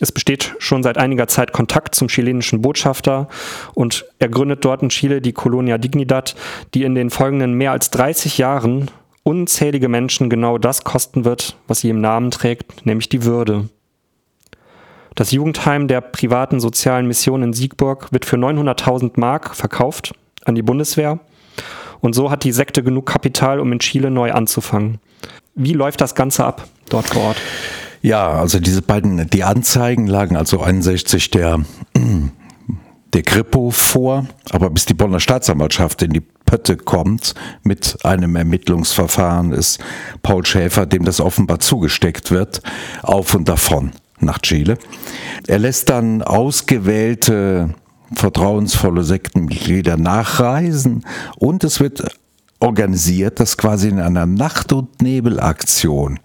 [0.00, 3.28] es besteht schon seit einiger Zeit Kontakt zum chilenischen Botschafter
[3.74, 6.36] und er gründet dort in Chile die Colonia Dignidad,
[6.74, 8.90] die in den folgenden mehr als 30 Jahren
[9.24, 13.68] unzählige Menschen genau das kosten wird, was sie im Namen trägt, nämlich die Würde.
[15.14, 20.62] Das Jugendheim der privaten sozialen Mission in Siegburg wird für 900.000 Mark verkauft an die
[20.62, 21.18] Bundeswehr
[22.00, 24.98] und so hat die Sekte genug Kapital, um in Chile neu anzufangen.
[25.56, 27.36] Wie läuft das Ganze ab dort vor Ort?
[28.02, 31.60] Ja, also diese beiden, die Anzeigen lagen also 61 der,
[33.12, 39.52] der Kripo vor, aber bis die Bonner Staatsanwaltschaft in die Pötte kommt mit einem Ermittlungsverfahren,
[39.52, 39.80] ist
[40.22, 42.62] Paul Schäfer, dem das offenbar zugesteckt wird,
[43.02, 44.78] auf und davon nach Chile.
[45.46, 47.74] Er lässt dann ausgewählte
[48.14, 51.04] vertrauensvolle Sektenmitglieder nachreisen
[51.36, 52.16] und es wird
[52.60, 56.18] organisiert, dass quasi in einer Nacht- und Nebelaktion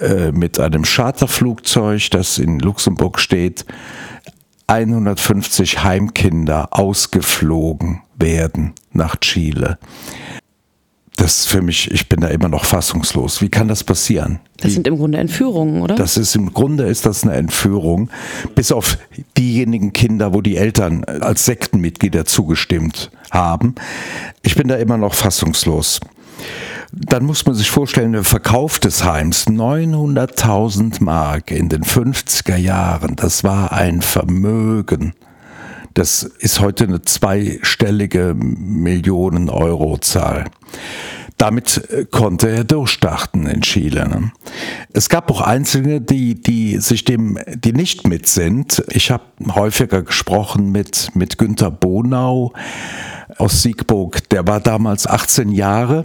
[0.00, 3.64] äh, mit einem Charterflugzeug, das in Luxemburg steht,
[4.68, 9.78] 150 Heimkinder ausgeflogen werden nach Chile.
[11.16, 13.42] Das ist für mich, ich bin da immer noch fassungslos.
[13.42, 14.38] Wie kann das passieren?
[14.58, 15.96] Das sind im Grunde Entführungen, oder?
[15.96, 18.08] Das ist im Grunde ist das eine Entführung,
[18.54, 18.98] bis auf
[19.36, 23.74] diejenigen Kinder, wo die Eltern als Sektenmitglieder zugestimmt haben.
[24.42, 25.98] Ich bin da immer noch fassungslos.
[26.92, 33.14] Dann muss man sich vorstellen, der Verkauf des Heims 900.000 Mark in den 50er Jahren,
[33.16, 35.12] das war ein Vermögen.
[35.92, 40.44] Das ist heute eine zweistellige Millionen Euro Zahl.
[41.36, 44.08] Damit äh, konnte er durchstarten in Chile.
[44.08, 44.32] Ne?
[44.92, 48.82] Es gab auch Einzelne, die, die sich dem, die nicht mit sind.
[48.88, 49.24] Ich habe
[49.54, 52.52] häufiger gesprochen mit, mit Günter Bonau
[53.36, 54.28] aus Siegburg.
[54.30, 56.04] Der war damals 18 Jahre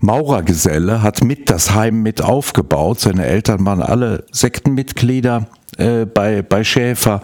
[0.00, 3.00] Maurergeselle, hat mit das Heim mit aufgebaut.
[3.00, 7.22] Seine Eltern waren alle Sektenmitglieder äh, bei, bei Schäfer.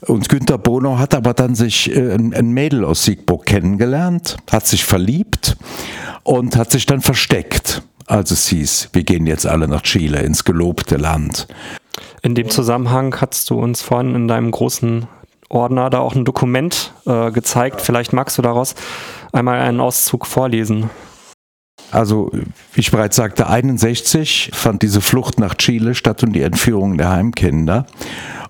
[0.00, 4.66] Und Günter Bono hat aber dann sich äh, ein, ein Mädel aus Siegburg kennengelernt, hat
[4.66, 5.56] sich verliebt
[6.22, 10.44] und hat sich dann versteckt, als es hieß, wir gehen jetzt alle nach Chile, ins
[10.44, 11.46] gelobte Land.
[12.22, 15.06] In dem Zusammenhang hast du uns vorhin in deinem großen
[15.48, 17.80] Ordner da auch ein Dokument äh, gezeigt.
[17.80, 18.74] Vielleicht magst du daraus
[19.32, 20.88] einmal einen Auszug vorlesen.
[21.92, 22.30] Also,
[22.72, 27.10] wie ich bereits sagte, 61 fand diese Flucht nach Chile statt und die Entführung der
[27.10, 27.86] Heimkinder.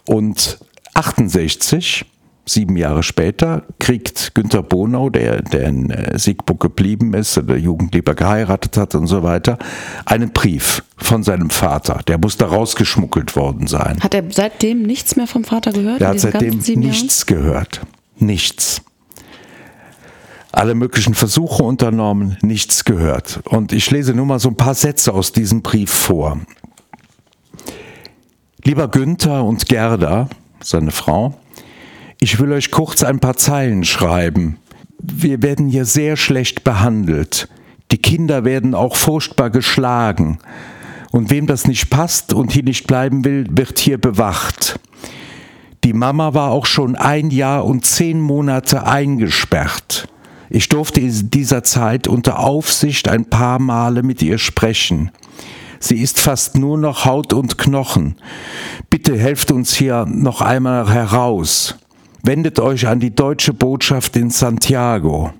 [0.07, 0.59] Und
[0.94, 2.07] 68
[2.44, 7.94] sieben Jahre später kriegt Günter Bonau, der, der in äh, Siegburg geblieben ist, der Jugend
[7.94, 9.59] lieber geheiratet hat und so weiter,
[10.05, 12.00] einen Brief von seinem Vater.
[12.07, 13.98] Der muss da rausgeschmuggelt worden sein.
[14.00, 16.00] Hat er seitdem nichts mehr vom Vater gehört?
[16.00, 17.42] Er hat seitdem nichts Jahren?
[17.42, 17.81] gehört.
[18.18, 18.83] Nichts.
[20.53, 23.41] Alle möglichen Versuche unternommen, nichts gehört.
[23.45, 26.41] Und ich lese nur mal so ein paar Sätze aus diesem Brief vor.
[28.62, 30.29] Lieber Günther und Gerda,
[30.62, 31.35] seine Frau,
[32.21, 34.59] ich will euch kurz ein paar Zeilen schreiben.
[35.03, 37.49] Wir werden hier sehr schlecht behandelt.
[37.91, 40.38] Die Kinder werden auch furchtbar geschlagen.
[41.11, 44.79] Und wem das nicht passt und hier nicht bleiben will, wird hier bewacht.
[45.83, 50.09] Die Mama war auch schon ein Jahr und zehn Monate eingesperrt.
[50.55, 55.11] Ich durfte in dieser Zeit unter Aufsicht ein paar Male mit ihr sprechen.
[55.81, 58.17] Sie ist fast nur noch Haut und Knochen.
[58.91, 61.77] Bitte helft uns hier noch einmal heraus
[62.23, 65.33] wendet euch an die deutsche Botschaft in Santiago.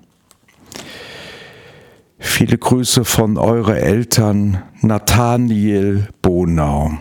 [2.19, 6.91] Viele Grüße von euren Eltern Nathaniel Bonau.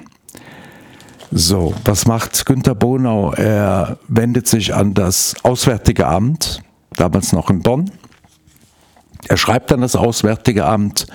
[1.30, 3.32] So, was macht Günter Bonau?
[3.32, 6.62] Er wendet sich an das Auswärtige Amt,
[6.96, 7.90] damals noch in Bonn.
[9.28, 11.06] Er schreibt an das Auswärtige Amt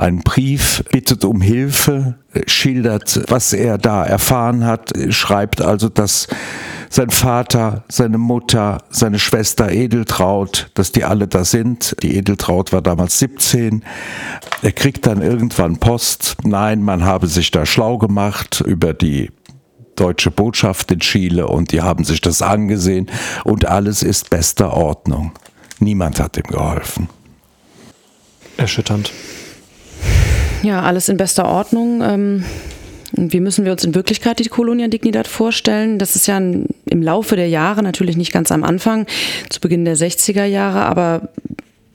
[0.00, 6.26] einen Brief, bittet um Hilfe, schildert, was er da erfahren hat, schreibt also, dass
[6.88, 11.94] sein Vater, seine Mutter, seine Schwester Edeltraut, dass die alle da sind.
[12.02, 13.84] Die Edeltraut war damals 17.
[14.62, 16.36] Er kriegt dann irgendwann Post.
[16.42, 19.30] Nein, man habe sich da schlau gemacht über die
[19.94, 23.06] deutsche Botschaft in Chile und die haben sich das angesehen
[23.44, 25.32] und alles ist bester Ordnung.
[25.80, 27.08] Niemand hat ihm geholfen.
[28.56, 29.10] Erschütternd.
[30.62, 32.02] Ja, alles in bester Ordnung.
[32.02, 32.44] Ähm,
[33.12, 35.98] wie müssen wir uns in Wirklichkeit die Colonia Dignidad vorstellen?
[35.98, 39.06] Das ist ja im Laufe der Jahre, natürlich nicht ganz am Anfang,
[39.48, 41.30] zu Beginn der 60er Jahre, aber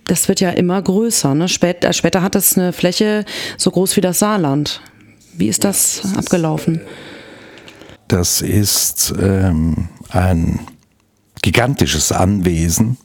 [0.05, 1.33] das wird ja immer größer.
[1.35, 1.47] Ne?
[1.47, 3.25] Spät, äh, später hat es eine Fläche
[3.57, 4.81] so groß wie das Saarland.
[5.33, 6.81] Wie ist das abgelaufen?
[8.07, 10.59] Das ist ähm, ein
[11.41, 12.97] gigantisches Anwesen,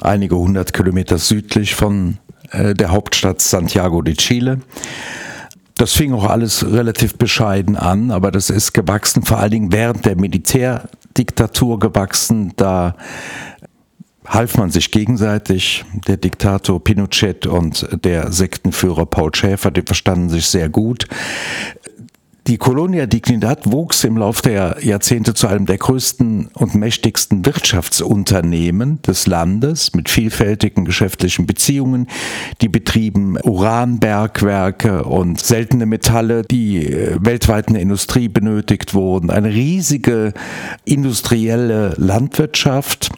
[0.00, 2.18] einige hundert Kilometer südlich von
[2.50, 4.60] äh, der Hauptstadt Santiago de Chile.
[5.76, 10.04] Das fing auch alles relativ bescheiden an, aber das ist gewachsen, vor allen Dingen während
[10.04, 12.52] der Militärdiktatur gewachsen.
[12.56, 12.94] Da
[14.26, 15.84] half man sich gegenseitig.
[16.06, 21.06] Der Diktator Pinochet und der Sektenführer Paul Schäfer, die verstanden sich sehr gut.
[22.46, 29.00] Die Colonia Dignidad wuchs im Laufe der Jahrzehnte zu einem der größten und mächtigsten Wirtschaftsunternehmen
[29.00, 32.06] des Landes mit vielfältigen geschäftlichen Beziehungen.
[32.60, 39.30] Die betrieben Uranbergwerke und seltene Metalle, die äh, weltweit in der Industrie benötigt wurden.
[39.30, 40.34] Eine riesige
[40.84, 43.08] industrielle Landwirtschaft.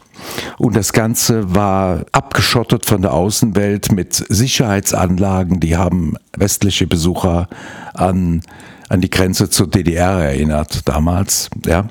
[0.57, 7.49] Und das Ganze war abgeschottet von der Außenwelt mit Sicherheitsanlagen, die haben westliche Besucher
[7.93, 8.41] an
[8.89, 11.87] an die Grenze zur DDR erinnert damals, ja,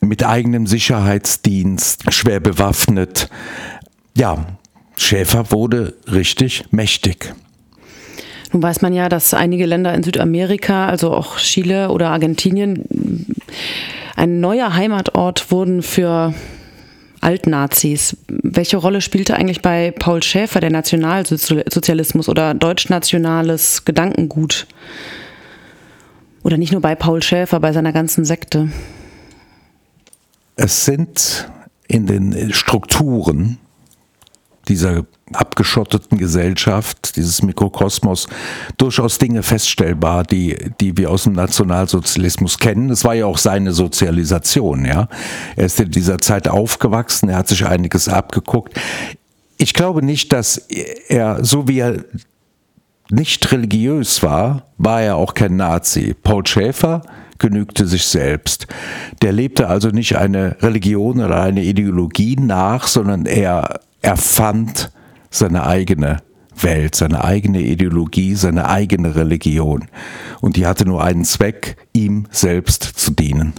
[0.00, 3.28] mit eigenem Sicherheitsdienst, schwer bewaffnet.
[4.16, 4.46] Ja,
[4.96, 7.34] Schäfer wurde richtig mächtig.
[8.52, 13.26] Nun weiß man ja, dass einige Länder in Südamerika, also auch Chile oder Argentinien,
[14.16, 16.34] ein neuer Heimatort wurden für
[17.20, 18.16] Altnazis.
[18.28, 24.66] Welche Rolle spielte eigentlich bei Paul Schäfer der Nationalsozialismus oder deutschnationales Gedankengut?
[26.42, 28.70] Oder nicht nur bei Paul Schäfer, bei seiner ganzen Sekte?
[30.56, 31.50] Es sind
[31.86, 33.58] in den Strukturen
[34.68, 38.28] dieser abgeschotteten Gesellschaft, dieses Mikrokosmos,
[38.76, 42.90] durchaus Dinge feststellbar, die, die wir aus dem Nationalsozialismus kennen.
[42.90, 45.08] Es war ja auch seine Sozialisation, ja.
[45.56, 48.78] Er ist in dieser Zeit aufgewachsen, er hat sich einiges abgeguckt.
[49.58, 52.04] Ich glaube nicht, dass er, so wie er
[53.10, 56.14] nicht religiös war, war er auch kein Nazi.
[56.22, 57.02] Paul Schäfer
[57.38, 58.66] genügte sich selbst.
[59.22, 64.90] Der lebte also nicht eine Religion oder eine Ideologie nach, sondern er erfand
[65.30, 66.18] seine eigene
[66.62, 69.86] Welt, seine eigene Ideologie, seine eigene Religion.
[70.40, 73.52] Und die hatte nur einen Zweck, ihm selbst zu dienen.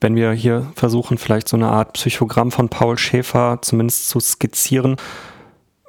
[0.00, 4.96] Wenn wir hier versuchen, vielleicht so eine Art Psychogramm von Paul Schäfer zumindest zu skizzieren,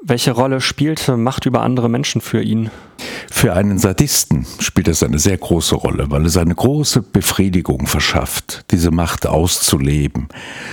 [0.04, 2.70] Welche Rolle spielte Macht über andere Menschen für ihn?
[3.30, 8.66] Für einen Sadisten spielt das eine sehr große Rolle, weil es eine große Befriedigung verschafft,
[8.72, 10.28] diese Macht auszuleben.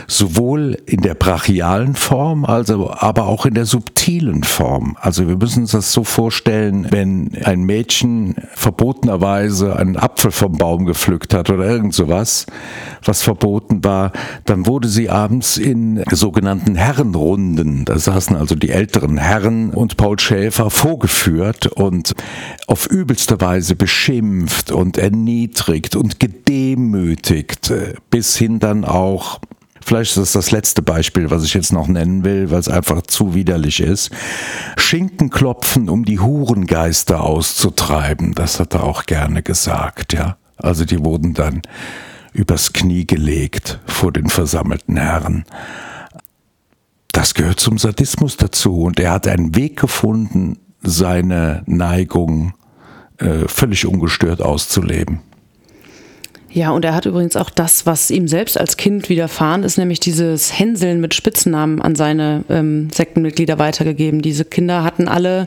[0.07, 4.97] Sowohl in der brachialen Form, also aber auch in der subtilen Form.
[5.01, 10.87] Also wir müssen uns das so vorstellen, wenn ein Mädchen verbotenerweise einen Apfel vom Baum
[10.87, 12.47] gepflückt hat oder irgend sowas,
[13.05, 14.13] was verboten war,
[14.45, 20.19] dann wurde sie abends in sogenannten Herrenrunden, da saßen also die älteren Herren und Paul
[20.19, 22.15] Schäfer vorgeführt und
[22.67, 29.41] auf übelste Weise beschimpft und erniedrigt und gedemütigt, äh, bis hin dann auch
[29.87, 33.03] Vielleicht ist das das letzte Beispiel, was ich jetzt noch nennen will, weil es einfach
[33.03, 34.11] zu widerlich ist.
[34.79, 40.39] Schinkenklopfen, um die Hurengeister auszutreiben, das hat er auch gerne gesagt, ja.
[40.57, 41.61] Also die wurden dann
[42.33, 45.45] übers Knie gelegt vor den versammelten Herren.
[47.15, 52.55] Das gehört zum Sadismus dazu und er hat einen Weg gefunden, seine Neigung
[53.19, 55.21] äh, völlig ungestört auszuleben.
[56.51, 60.01] Ja, und er hat übrigens auch das, was ihm selbst als Kind widerfahren ist, nämlich
[60.01, 64.21] dieses Hänseln mit Spitzennamen an seine ähm, Sektenmitglieder weitergegeben.
[64.21, 65.47] Diese Kinder hatten alle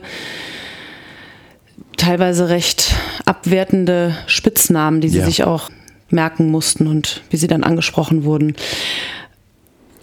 [1.98, 2.94] teilweise recht
[3.26, 5.26] abwertende Spitznamen, die sie ja.
[5.26, 5.68] sich auch
[6.08, 8.54] merken mussten und wie sie dann angesprochen wurden.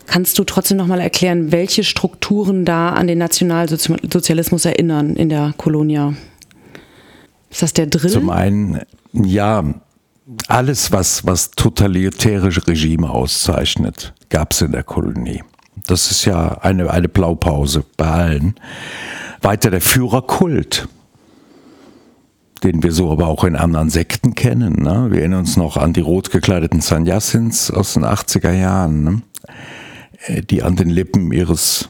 [0.05, 6.13] Kannst du trotzdem nochmal erklären, welche Strukturen da an den Nationalsozialismus erinnern in der Kolonia?
[7.49, 8.11] Ist das der Drill?
[8.11, 8.81] Zum einen,
[9.13, 9.63] ja,
[10.47, 15.43] alles, was, was totalitäre Regime auszeichnet, gab es in der Kolonie.
[15.87, 18.55] Das ist ja eine, eine Blaupause bei allen.
[19.41, 20.87] Weiter der Führerkult,
[22.63, 24.81] den wir so aber auch in anderen Sekten kennen.
[24.81, 25.07] Ne?
[25.11, 29.03] Wir erinnern uns noch an die rot gekleideten Sanyasins aus den 80er Jahren.
[29.03, 29.21] Ne?
[30.27, 31.89] Äh, die an den Lippen ihres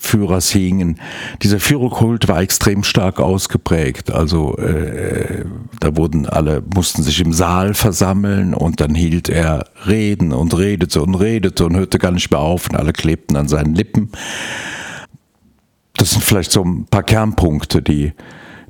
[0.00, 1.00] Führers hingen.
[1.42, 4.12] Dieser Führerkult war extrem stark ausgeprägt.
[4.12, 5.44] Also äh,
[5.80, 11.02] da wurden alle, mussten sich im Saal versammeln und dann hielt er Reden und redete
[11.02, 14.10] und redete und hörte gar nicht mehr auf und alle klebten an seinen Lippen.
[15.96, 18.12] Das sind vielleicht so ein paar Kernpunkte, die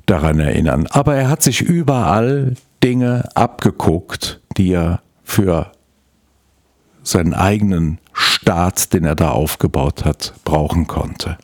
[0.05, 0.87] daran erinnern.
[0.89, 5.71] Aber er hat sich überall Dinge abgeguckt, die er für
[7.03, 11.37] seinen eigenen Staat, den er da aufgebaut hat, brauchen konnte.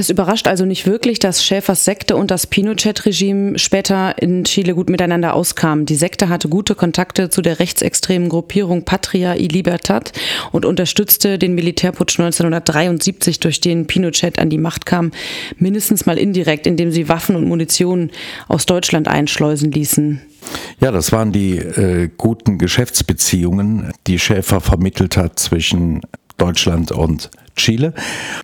[0.00, 4.88] Es überrascht also nicht wirklich, dass Schäfers Sekte und das Pinochet-Regime später in Chile gut
[4.88, 5.84] miteinander auskamen.
[5.84, 10.12] Die Sekte hatte gute Kontakte zu der rechtsextremen Gruppierung Patria y Libertad
[10.52, 15.10] und unterstützte den Militärputsch 1973, durch den Pinochet an die Macht kam,
[15.58, 18.10] mindestens mal indirekt, indem sie Waffen und Munition
[18.48, 20.22] aus Deutschland einschleusen ließen.
[20.80, 26.00] Ja, das waren die äh, guten Geschäftsbeziehungen, die Schäfer vermittelt hat zwischen
[26.38, 27.92] Deutschland und Chile,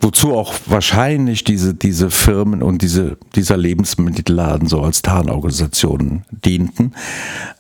[0.01, 6.93] wozu auch wahrscheinlich diese, diese Firmen und diese, dieser Lebensmittelladen so als Tarnorganisationen dienten,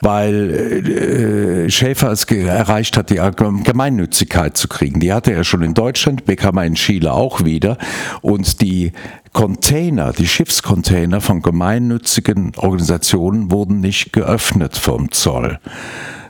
[0.00, 3.20] weil äh, Schäfer es erreicht hat, die
[3.64, 5.00] Gemeinnützigkeit zu kriegen.
[5.00, 7.78] Die hatte er schon in Deutschland, bekam er in Chile auch wieder
[8.22, 8.92] und die
[9.32, 15.58] Container, die Schiffscontainer von gemeinnützigen Organisationen wurden nicht geöffnet vom Zoll.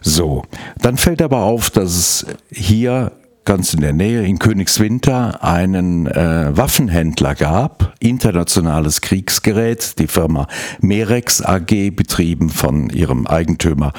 [0.00, 0.44] So,
[0.80, 3.12] dann fällt aber auf, dass es hier
[3.46, 10.48] ganz in der Nähe in Königswinter einen äh, Waffenhändler gab, internationales Kriegsgerät, die Firma
[10.80, 13.92] Merex AG, betrieben von ihrem Eigentümer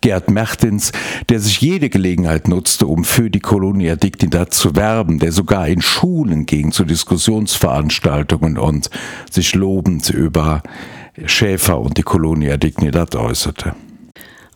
[0.00, 0.90] Gerd Mertens,
[1.28, 5.82] der sich jede Gelegenheit nutzte, um für die Colonia Dignidad zu werben, der sogar in
[5.82, 8.88] Schulen ging zu Diskussionsveranstaltungen und
[9.30, 10.62] sich lobend über
[11.26, 13.74] Schäfer und die Colonia Dignidad äußerte.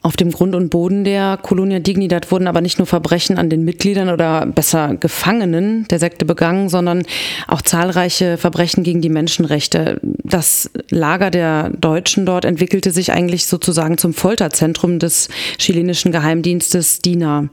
[0.09, 3.63] Auf dem Grund und Boden der Colonia Dignidad wurden aber nicht nur Verbrechen an den
[3.63, 7.03] Mitgliedern oder besser Gefangenen der Sekte begangen, sondern
[7.47, 10.01] auch zahlreiche Verbrechen gegen die Menschenrechte.
[10.03, 17.51] Das Lager der Deutschen dort entwickelte sich eigentlich sozusagen zum Folterzentrum des chilenischen Geheimdienstes DINA.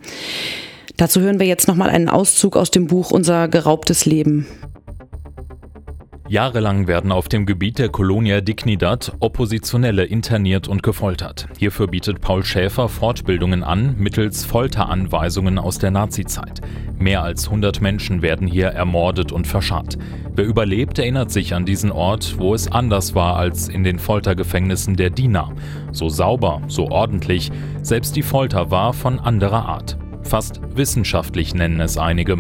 [0.96, 4.48] Dazu hören wir jetzt nochmal einen Auszug aus dem Buch Unser geraubtes Leben.
[6.28, 11.48] Jahrelang werden auf dem Gebiet der Colonia Dignidad Oppositionelle interniert und gefoltert.
[11.60, 16.62] Hierfür bietet Paul Schäfer Fortbildungen an, mittels Folteranweisungen aus der Nazizeit.
[16.98, 20.00] Mehr als 100 Menschen werden hier ermordet und verscharrt.
[20.36, 24.96] Wer überlebt, erinnert sich an diesen Ort, wo es anders war als in den Foltergefängnissen
[24.96, 25.52] der Diener.
[25.92, 27.52] So sauber, so ordentlich,
[27.84, 29.96] selbst die Folter war von anderer Art.
[30.24, 32.38] Fast wissenschaftlich nennen es einige.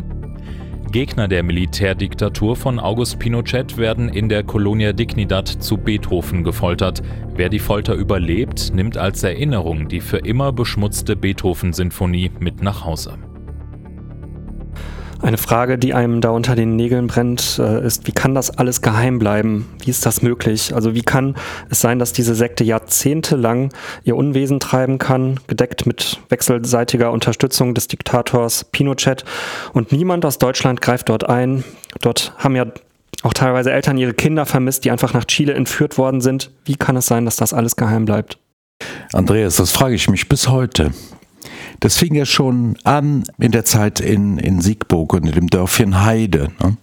[0.95, 7.03] Gegner der Militärdiktatur von August Pinochet werden in der Colonia Dignidad zu Beethoven gefoltert.
[7.35, 13.17] Wer die Folter überlebt, nimmt als Erinnerung die für immer beschmutzte Beethoven-Sinfonie mit nach Hause.
[15.21, 18.81] Eine Frage, die einem da unter den Nägeln brennt, äh, ist, wie kann das alles
[18.81, 19.67] geheim bleiben?
[19.83, 20.75] Wie ist das möglich?
[20.75, 21.35] Also wie kann
[21.69, 27.87] es sein, dass diese Sekte jahrzehntelang ihr Unwesen treiben kann, gedeckt mit wechselseitiger Unterstützung des
[27.87, 29.23] Diktators Pinochet
[29.73, 31.63] und niemand aus Deutschland greift dort ein?
[32.01, 32.65] Dort haben ja
[33.23, 36.51] auch teilweise Eltern ihre Kinder vermisst, die einfach nach Chile entführt worden sind.
[36.65, 38.37] Wie kann es sein, dass das alles geheim bleibt?
[39.13, 40.91] Andreas, das frage ich mich bis heute.
[41.79, 46.03] Das fing ja schon an in der Zeit in, in Siegburg und in dem Dörfchen
[46.03, 46.51] Heide.
[46.61, 46.77] Ne?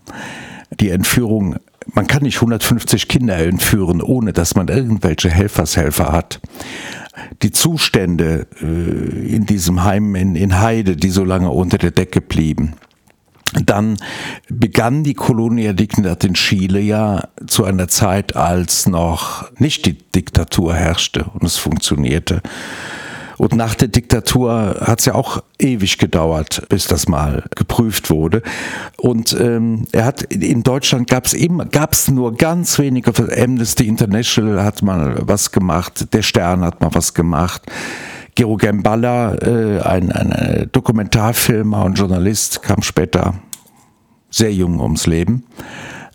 [0.81, 1.57] Die Entführung,
[1.95, 6.41] man kann nicht 150 Kinder entführen, ohne dass man irgendwelche Helfershelfer hat.
[7.43, 12.20] Die Zustände äh, in diesem Heim in, in Heide, die so lange unter der Decke
[12.20, 12.75] blieben,
[13.66, 13.99] dann
[14.49, 20.75] begann die Colonia Dignidad in Chile ja zu einer Zeit, als noch nicht die Diktatur
[20.75, 22.41] herrschte und es funktionierte.
[23.43, 28.40] Und nach der Diktatur hat es ja auch ewig gedauert, bis das mal geprüft wurde.
[28.99, 33.11] Und ähm, er hat in Deutschland gab es immer gab's nur ganz wenige.
[33.36, 37.62] Amnesty International hat mal was gemacht, der Stern hat mal was gemacht.
[38.36, 43.34] Gero Gemballa, äh, ein, ein Dokumentarfilmer und Journalist, kam später
[44.30, 45.47] sehr jung ums Leben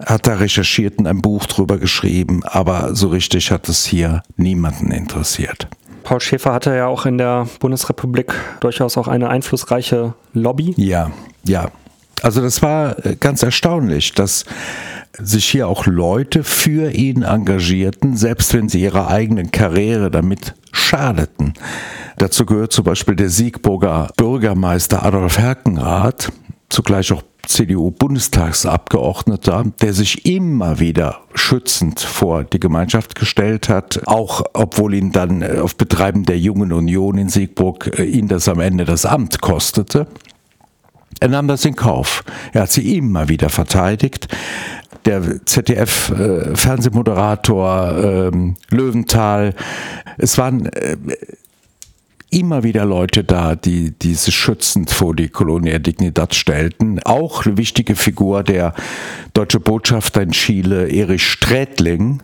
[0.05, 4.91] hat da recherchiert und ein Buch drüber geschrieben, aber so richtig hat es hier niemanden
[4.91, 5.67] interessiert.
[6.03, 10.73] Paul Schäfer hatte ja auch in der Bundesrepublik durchaus auch eine einflussreiche Lobby.
[10.77, 11.11] Ja,
[11.43, 11.71] ja.
[12.21, 14.45] Also das war äh, ganz erstaunlich, dass
[15.19, 21.53] sich hier auch Leute für ihn engagierten, selbst wenn sie ihrer eigenen Karriere damit schadeten.
[22.17, 26.31] Dazu gehört zum Beispiel der Siegburger Bürgermeister Adolf Herkenrath,
[26.69, 34.93] zugleich auch CDU-Bundestagsabgeordneter, der sich immer wieder schützend vor die Gemeinschaft gestellt hat, auch obwohl
[34.93, 38.85] ihn dann äh, auf Betreiben der Jungen Union in Siegburg äh, ihn das am Ende
[38.85, 40.05] das Amt kostete.
[41.19, 42.23] Er nahm das in Kauf.
[42.53, 44.27] Er hat sie immer wieder verteidigt.
[45.05, 49.55] Der ZDF-Fernsehmoderator äh, ähm, Löwenthal.
[50.17, 50.95] Es waren äh,
[52.29, 56.99] immer wieder Leute da, die diese schützend vor die Colonia Dignidad stellten.
[57.03, 58.73] Auch eine wichtige Figur der
[59.33, 62.21] deutsche Botschafter in Chile, Erich Strätling,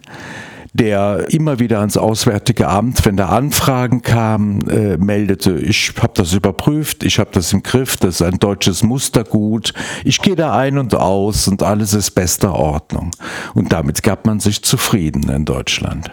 [0.74, 6.34] der immer wieder ans Auswärtige Amt, wenn da Anfragen kamen, äh, meldete, ich habe das
[6.34, 9.74] überprüft, ich habe das im Griff, das ist ein deutsches Mustergut,
[10.04, 13.12] ich gehe da ein und aus und alles ist bester Ordnung.
[13.54, 16.12] Und damit gab man sich zufrieden in Deutschland.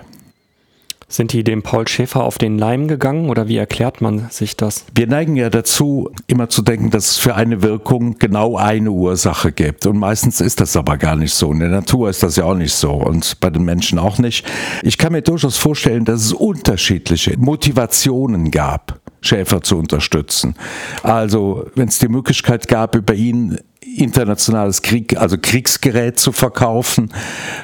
[1.11, 4.85] Sind die dem Paul Schäfer auf den Leim gegangen oder wie erklärt man sich das?
[4.95, 9.51] Wir neigen ja dazu, immer zu denken, dass es für eine Wirkung genau eine Ursache
[9.51, 9.87] gibt.
[9.87, 11.51] Und meistens ist das aber gar nicht so.
[11.51, 14.47] In der Natur ist das ja auch nicht so und bei den Menschen auch nicht.
[14.85, 19.01] Ich kann mir durchaus vorstellen, dass es unterschiedliche Motivationen gab.
[19.21, 20.55] Schäfer zu unterstützen.
[21.03, 23.59] Also, wenn es die Möglichkeit gab, über ihn
[23.97, 27.13] internationales Krieg, also Kriegsgerät zu verkaufen,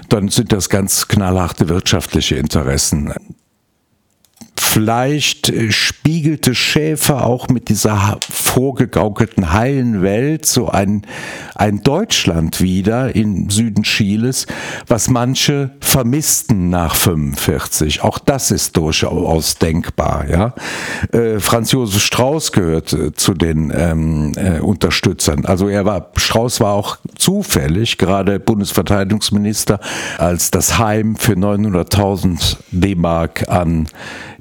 [0.08, 3.12] dann sind das ganz knallharte wirtschaftliche Interessen.
[4.76, 11.00] Vielleicht äh, spiegelte Schäfer auch mit dieser vorgegaukelten heilen Welt so ein,
[11.54, 14.46] ein Deutschland wieder im Süden Chiles,
[14.86, 18.02] was manche vermissten nach 45.
[18.02, 20.28] Auch das ist durchaus denkbar.
[20.28, 20.54] Ja?
[21.10, 25.46] Äh, Franz Josef Strauß gehört äh, zu den ähm, äh, Unterstützern.
[25.46, 29.80] Also er war, Strauß war auch zufällig gerade Bundesverteidigungsminister,
[30.18, 33.88] als das Heim für 900.000 D-Mark an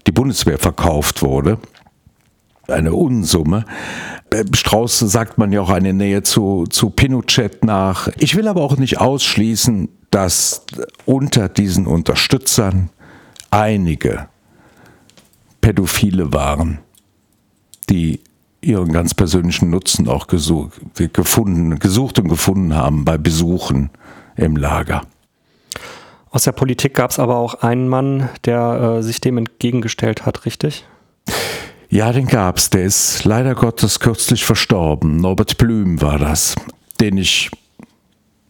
[0.07, 1.57] die Bundeswehr verkauft wurde.
[2.67, 3.65] Eine Unsumme.
[4.31, 8.09] Äh, Strauß sagt man ja auch eine Nähe zu, zu Pinochet nach.
[8.17, 10.65] Ich will aber auch nicht ausschließen, dass
[11.05, 12.89] unter diesen Unterstützern
[13.51, 14.27] einige
[15.61, 16.79] Pädophile waren,
[17.89, 18.21] die
[18.61, 20.73] ihren ganz persönlichen Nutzen auch gesucht,
[21.13, 23.91] gefunden, gesucht und gefunden haben bei Besuchen
[24.35, 25.03] im Lager.
[26.35, 30.45] Aus der Politik gab es aber auch einen Mann, der äh, sich dem entgegengestellt hat,
[30.45, 30.85] richtig?
[31.87, 32.69] Ja, den gab's.
[32.69, 35.15] Der ist leider Gottes kürzlich verstorben.
[35.15, 36.55] Norbert Blüm war das,
[36.99, 37.51] den ich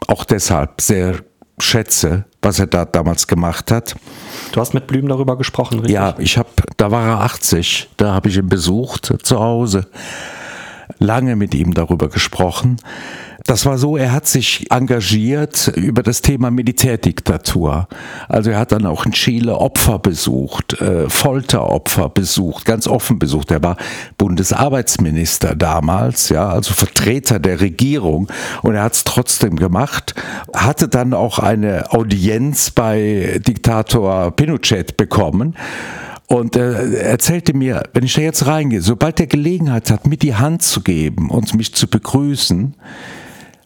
[0.08, 1.20] auch deshalb sehr
[1.60, 3.96] schätze, was er da damals gemacht hat.
[4.52, 5.94] Du hast mit Blüm darüber gesprochen, richtig?
[5.94, 9.86] Ja, ich habe, da war er 80, da habe ich ihn besucht zu Hause,
[10.98, 12.78] lange mit ihm darüber gesprochen.
[13.48, 17.88] Das war so, er hat sich engagiert über das Thema Militärdiktatur.
[18.28, 23.52] Also er hat dann auch in Chile Opfer besucht, äh, Folteropfer besucht, ganz offen besucht.
[23.52, 23.78] Er war
[24.18, 28.30] Bundesarbeitsminister damals, ja, also Vertreter der Regierung
[28.64, 30.16] und er hat es trotzdem gemacht,
[30.56, 35.56] hatte dann auch eine Audienz bei Diktator Pinochet bekommen
[36.28, 40.34] Und er erzählte mir, wenn ich da jetzt reingehe, sobald er Gelegenheit hat, mir die
[40.34, 42.74] Hand zu geben und mich zu begrüßen,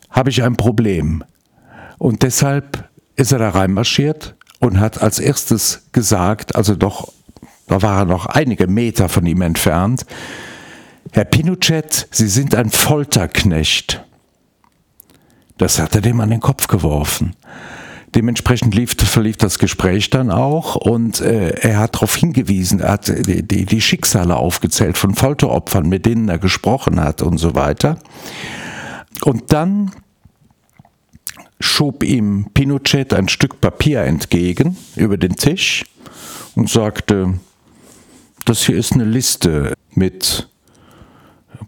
[0.09, 1.23] habe ich ein Problem.
[1.97, 7.11] Und deshalb ist er da reinmarschiert und hat als erstes gesagt, also doch,
[7.67, 10.05] da war er noch einige Meter von ihm entfernt,
[11.11, 14.03] Herr Pinochet, Sie sind ein Folterknecht.
[15.57, 17.35] Das hat er dem an den Kopf geworfen.
[18.15, 23.07] Dementsprechend lief, verlief das Gespräch dann auch und äh, er hat darauf hingewiesen, er hat
[23.07, 27.99] die, die, die Schicksale aufgezählt von Folteropfern, mit denen er gesprochen hat und so weiter.
[29.23, 29.91] Und dann
[31.59, 35.83] schob ihm Pinochet ein Stück Papier entgegen über den Tisch
[36.55, 37.39] und sagte,
[38.45, 40.49] das hier ist eine Liste mit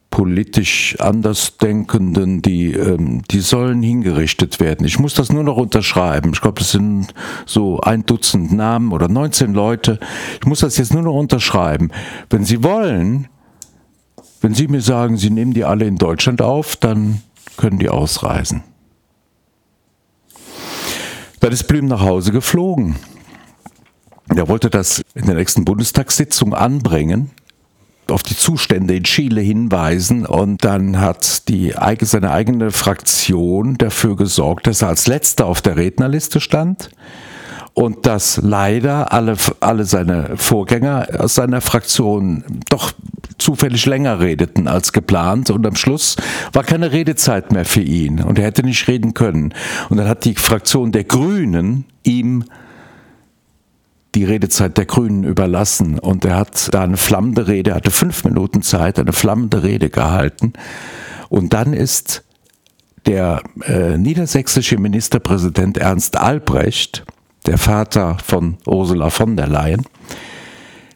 [0.09, 4.85] politisch Andersdenkenden, die, ähm, die sollen hingerichtet werden.
[4.85, 6.31] Ich muss das nur noch unterschreiben.
[6.33, 7.13] Ich glaube, das sind
[7.45, 9.99] so ein Dutzend Namen oder 19 Leute.
[10.39, 11.91] Ich muss das jetzt nur noch unterschreiben.
[12.29, 13.29] Wenn Sie wollen,
[14.41, 17.21] wenn Sie mir sagen, Sie nehmen die alle in Deutschland auf, dann
[17.61, 18.63] können die ausreisen.
[21.39, 22.95] Dann ist Blüm nach Hause geflogen.
[24.35, 27.31] Er wollte das in der nächsten Bundestagssitzung anbringen
[28.09, 34.67] auf die Zustände in Chile hinweisen und dann hat die, seine eigene Fraktion dafür gesorgt,
[34.67, 36.89] dass er als letzter auf der Rednerliste stand
[37.73, 42.91] und dass leider alle, alle seine Vorgänger aus seiner Fraktion doch
[43.41, 46.15] zufällig länger redeten als geplant und am Schluss
[46.53, 49.53] war keine Redezeit mehr für ihn und er hätte nicht reden können.
[49.89, 52.45] Und dann hat die Fraktion der Grünen ihm
[54.15, 58.61] die Redezeit der Grünen überlassen und er hat da eine flammende Rede, hatte fünf Minuten
[58.61, 60.53] Zeit, eine flammende Rede gehalten
[61.29, 62.23] und dann ist
[63.05, 67.05] der äh, niedersächsische Ministerpräsident Ernst Albrecht,
[67.45, 69.83] der Vater von Ursula von der Leyen,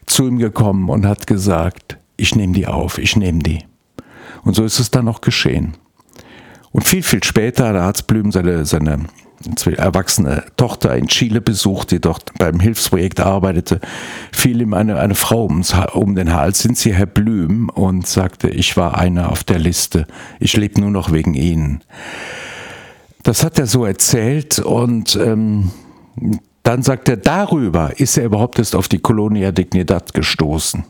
[0.04, 3.64] zu ihm gekommen und hat gesagt, ich nehme die auf, ich nehme die.
[4.44, 5.74] Und so ist es dann auch geschehen.
[6.72, 9.06] Und viel, viel später, da hat Blüm seine, seine
[9.76, 13.80] erwachsene Tochter in Chile besucht, die dort beim Hilfsprojekt arbeitete,
[14.32, 17.68] fiel ihm eine, eine Frau ums, um den Hals, sind Sie Herr Blüm?
[17.70, 20.06] Und sagte, ich war einer auf der Liste,
[20.38, 21.82] ich lebe nur noch wegen Ihnen.
[23.22, 25.70] Das hat er so erzählt und ähm,
[26.62, 30.84] dann sagt er, darüber ist er überhaupt erst auf die Colonia Dignidad gestoßen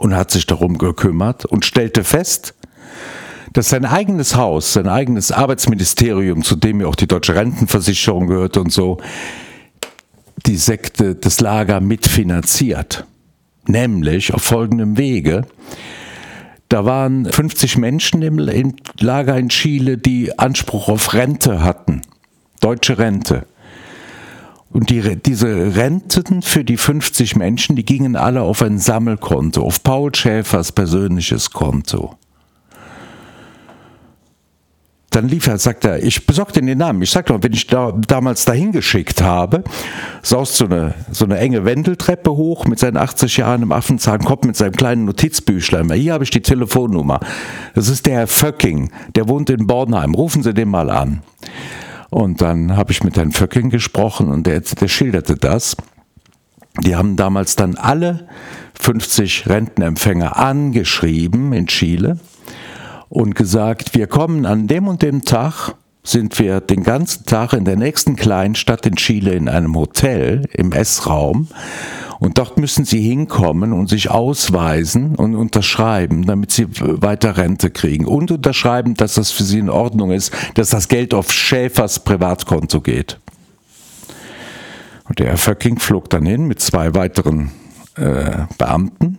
[0.00, 2.54] und hat sich darum gekümmert und stellte fest,
[3.52, 8.56] dass sein eigenes Haus, sein eigenes Arbeitsministerium, zu dem ja auch die deutsche Rentenversicherung gehört
[8.56, 8.96] und so,
[10.46, 13.04] die Sekte, das Lager mitfinanziert.
[13.66, 15.42] Nämlich auf folgendem Wege.
[16.70, 18.38] Da waren 50 Menschen im
[19.00, 22.00] Lager in Chile, die Anspruch auf Rente hatten.
[22.60, 23.44] Deutsche Rente.
[24.72, 29.82] Und die, diese Renten für die 50 Menschen, die gingen alle auf ein Sammelkonto, auf
[29.82, 32.16] Paul Schäfers persönliches Konto.
[35.10, 37.02] Dann lief er, sagt er, ich besorge den Namen.
[37.02, 39.64] Ich sag doch, wenn ich da, damals dahin geschickt habe,
[40.22, 44.44] saust so eine, so eine enge Wendeltreppe hoch mit seinen 80 Jahren im Affenzahn, kommt
[44.44, 45.90] mit seinem kleinen Notizbüchlein.
[45.94, 47.18] Hier habe ich die Telefonnummer.
[47.74, 50.14] Das ist der Herr Föcking, der wohnt in Bornheim.
[50.14, 51.22] Rufen Sie den mal an.
[52.10, 55.76] Und dann habe ich mit Herrn Föcking gesprochen und der, der schilderte das.
[56.80, 58.28] Die haben damals dann alle
[58.74, 62.18] 50 Rentenempfänger angeschrieben in Chile
[63.08, 67.64] und gesagt, wir kommen an dem und dem Tag, sind wir den ganzen Tag in
[67.64, 71.48] der nächsten Kleinstadt in Chile in einem Hotel im Essraum
[72.20, 78.04] und dort müssen sie hinkommen und sich ausweisen und unterschreiben, damit sie weiter Rente kriegen.
[78.04, 82.82] Und unterschreiben, dass das für sie in Ordnung ist, dass das Geld auf Schäfers Privatkonto
[82.82, 83.18] geht.
[85.08, 87.52] Und der Herr Föcking flog dann hin mit zwei weiteren
[87.96, 89.18] äh, Beamten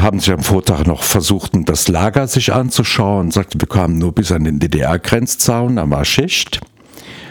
[0.00, 4.30] haben sich am Vortag noch versucht, das Lager sich anzuschauen, sagte, wir kamen nur bis
[4.30, 6.60] an den DDR-Grenzzaun, da war Schicht.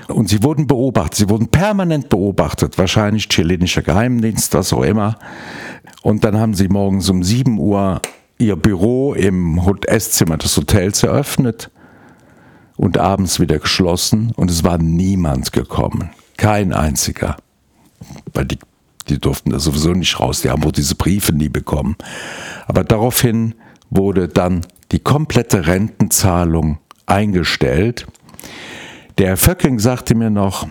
[0.07, 5.17] Und sie wurden beobachtet, sie wurden permanent beobachtet, wahrscheinlich chilenischer Geheimdienst, was auch immer.
[6.03, 8.01] Und dann haben sie morgens um 7 Uhr
[8.37, 11.71] ihr Büro im Esszimmer des Hotels eröffnet
[12.75, 16.09] und abends wieder geschlossen und es war niemand gekommen.
[16.37, 17.37] Kein einziger.
[18.33, 18.59] Weil die
[19.09, 21.95] die durften da sowieso nicht raus, die haben wohl diese Briefe nie bekommen.
[22.67, 23.55] Aber daraufhin
[23.89, 28.07] wurde dann die komplette Rentenzahlung eingestellt.
[29.17, 30.67] Der Herr Föcking sagte mir noch,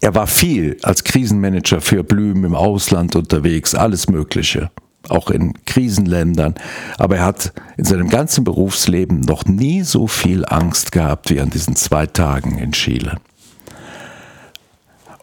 [0.00, 4.70] er war viel als Krisenmanager für Blüm im Ausland unterwegs, alles Mögliche,
[5.08, 6.54] auch in Krisenländern.
[6.96, 11.50] Aber er hat in seinem ganzen Berufsleben noch nie so viel Angst gehabt wie an
[11.50, 13.16] diesen zwei Tagen in Chile.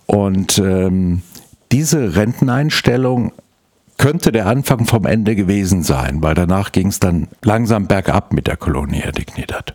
[0.05, 1.21] Und ähm,
[1.72, 3.32] diese Renteneinstellung
[3.97, 8.47] könnte der Anfang vom Ende gewesen sein, weil danach ging es dann langsam bergab mit
[8.47, 9.74] der Colonia Dignidad.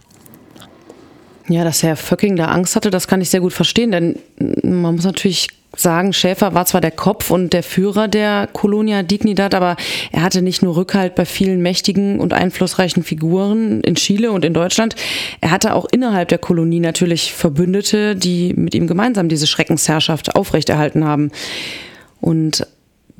[1.48, 4.18] Ja, dass Herr Föcking da Angst hatte, das kann ich sehr gut verstehen, denn
[4.62, 9.54] man muss natürlich sagen, Schäfer war zwar der Kopf und der Führer der Colonia Dignidad,
[9.54, 9.76] aber
[10.10, 14.54] er hatte nicht nur Rückhalt bei vielen mächtigen und einflussreichen Figuren in Chile und in
[14.54, 14.96] Deutschland,
[15.40, 21.04] er hatte auch innerhalb der Kolonie natürlich Verbündete, die mit ihm gemeinsam diese Schreckensherrschaft aufrechterhalten
[21.04, 21.30] haben.
[22.20, 22.66] Und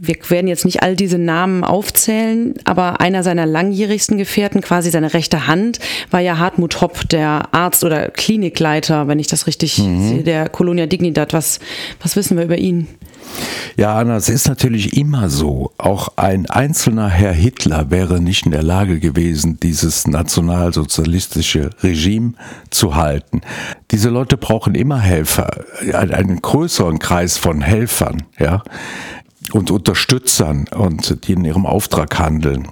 [0.05, 5.15] wir werden jetzt nicht all diese Namen aufzählen, aber einer seiner langjährigsten Gefährten, quasi seine
[5.15, 5.79] rechte Hand,
[6.11, 10.09] war ja Hartmut Hopp, der Arzt oder Klinikleiter, wenn ich das richtig mhm.
[10.09, 11.33] sehe, der Colonia Dignidad.
[11.33, 11.61] Was,
[12.03, 12.89] was wissen wir über ihn?
[13.77, 15.71] Ja, Anna, es ist natürlich immer so.
[15.79, 22.33] Auch ein einzelner Herr Hitler wäre nicht in der Lage gewesen, dieses nationalsozialistische Regime
[22.71, 23.41] zu halten.
[23.93, 25.49] Diese Leute brauchen immer Helfer,
[25.93, 28.65] einen größeren Kreis von Helfern, ja
[29.53, 32.69] und Unterstützern und die in ihrem Auftrag handeln.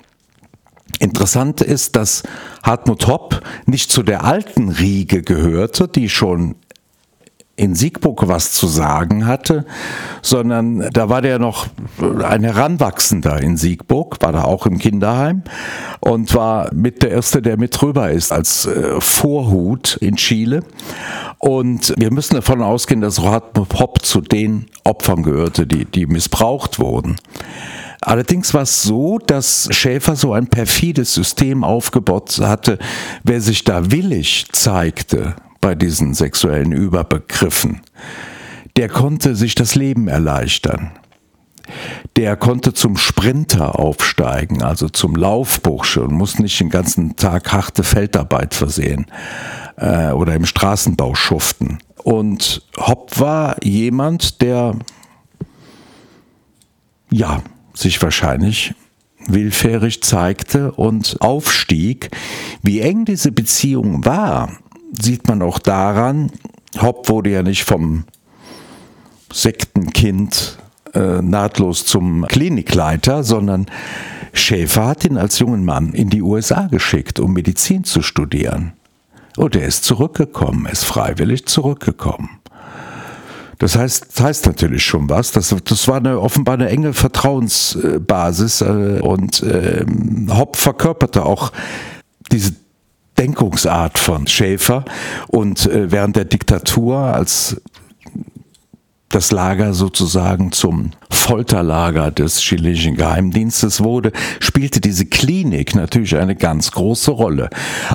[0.99, 2.23] Interessant ist, dass
[2.63, 6.57] Hartmut Hopp nicht zu der alten Riege gehörte, die schon
[7.61, 9.67] in Siegburg was zu sagen hatte,
[10.23, 11.67] sondern da war der noch
[12.25, 15.43] ein Heranwachsender in Siegburg, war da auch im Kinderheim
[16.01, 20.63] und war mit der Erste, der mit rüber ist als äh, Vorhut in Chile.
[21.41, 26.79] Und wir müssen davon ausgehen, dass Hartmut Hopp zu den Opfern gehörte, die, die missbraucht
[26.79, 27.17] wurden.
[28.03, 32.79] Allerdings war es so, dass Schäfer so ein perfides System aufgebaut hatte,
[33.25, 37.81] wer sich da willig zeigte, bei diesen sexuellen Überbegriffen.
[38.77, 40.93] Der konnte sich das Leben erleichtern.
[42.17, 47.83] Der konnte zum Sprinter aufsteigen, also zum Laufbursche und muss nicht den ganzen Tag harte
[47.83, 49.07] Feldarbeit versehen
[49.81, 51.79] äh, oder im Straßenbau schuften.
[52.03, 54.77] Und Hopp war jemand, der
[57.11, 57.43] ja
[57.75, 58.75] sich wahrscheinlich
[59.27, 62.11] willfährig zeigte und aufstieg.
[62.63, 64.51] Wie eng diese Beziehung war,
[65.01, 66.31] sieht man auch daran,
[66.81, 68.05] Hopp wurde ja nicht vom
[69.33, 70.59] Sektenkind
[70.95, 73.67] äh, nahtlos zum Klinikleiter, sondern
[74.33, 78.73] Schäfer hat ihn als jungen Mann in die USA geschickt, um Medizin zu studieren.
[79.37, 82.41] Und er ist zurückgekommen, er ist freiwillig zurückgekommen.
[83.59, 85.33] Das heißt, das heißt natürlich schon was.
[85.33, 89.85] Das, das war eine, offenbar eine enge Vertrauensbasis äh, und äh,
[90.31, 91.53] Hopp verkörperte auch
[92.33, 92.55] diese
[93.19, 94.87] Denkungsart von Schäfer
[95.29, 97.61] und äh, während der Diktatur, als
[99.11, 106.71] das Lager sozusagen zum Folterlager des chilenischen Geheimdienstes wurde, spielte diese Klinik natürlich eine ganz
[106.71, 107.51] große Rolle.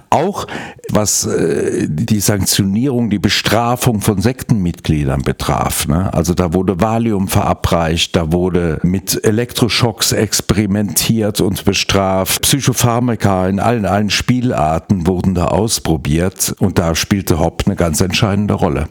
[0.10, 0.46] Auch
[0.92, 5.88] was äh, die Sanktionierung, die Bestrafung von Sektenmitgliedern betraf.
[5.88, 6.14] Ne?
[6.14, 12.42] Also da wurde Valium verabreicht, da wurde mit Elektroschocks experimentiert und bestraft.
[12.42, 18.54] Psychopharmaka in allen, allen Spielarten wurden da ausprobiert und da spielte Hopp eine ganz entscheidende
[18.54, 18.88] Rolle.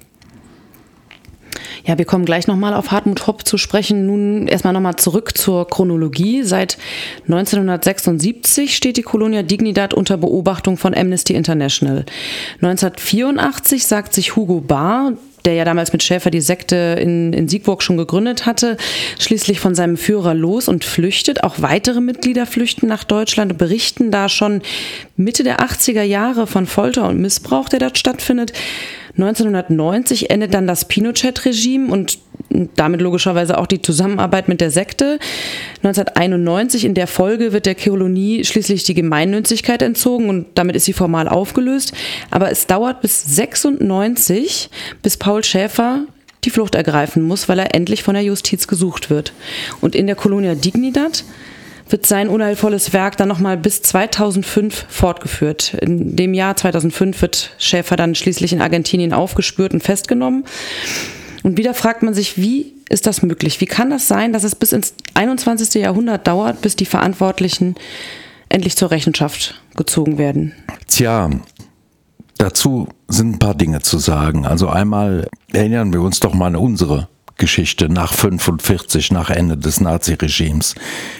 [1.86, 4.06] Ja, wir kommen gleich nochmal auf Hartmut Hopp zu sprechen.
[4.06, 6.42] Nun erstmal nochmal zurück zur Chronologie.
[6.42, 6.78] Seit
[7.24, 12.06] 1976 steht die Colonia Dignidad unter Beobachtung von Amnesty International.
[12.62, 15.12] 1984 sagt sich Hugo Barr,
[15.44, 18.78] der ja damals mit Schäfer die Sekte in, in Siegburg schon gegründet hatte,
[19.18, 21.44] schließlich von seinem Führer los und flüchtet.
[21.44, 24.62] Auch weitere Mitglieder flüchten nach Deutschland und berichten da schon
[25.16, 28.54] Mitte der 80er Jahre von Folter und Missbrauch, der dort stattfindet.
[29.16, 32.18] 1990 endet dann das Pinochet-Regime und
[32.76, 35.18] damit logischerweise auch die Zusammenarbeit mit der Sekte.
[35.82, 40.92] 1991 in der Folge wird der Kolonie schließlich die Gemeinnützigkeit entzogen und damit ist sie
[40.92, 41.92] formal aufgelöst.
[42.30, 44.70] Aber es dauert bis 96,
[45.02, 46.06] bis Paul Schäfer
[46.44, 49.32] die Flucht ergreifen muss, weil er endlich von der Justiz gesucht wird.
[49.80, 51.24] Und in der Colonia Dignidad
[51.88, 55.74] wird sein unheilvolles Werk dann nochmal bis 2005 fortgeführt.
[55.74, 60.44] In dem Jahr 2005 wird Schäfer dann schließlich in Argentinien aufgespürt und festgenommen.
[61.42, 63.60] Und wieder fragt man sich, wie ist das möglich?
[63.60, 65.74] Wie kann das sein, dass es bis ins 21.
[65.82, 67.74] Jahrhundert dauert, bis die Verantwortlichen
[68.48, 70.54] endlich zur Rechenschaft gezogen werden?
[70.86, 71.28] Tja,
[72.38, 74.46] dazu sind ein paar Dinge zu sagen.
[74.46, 79.80] Also einmal erinnern wir uns doch mal an unsere Geschichte nach 45, nach Ende des
[79.80, 80.74] Naziregimes.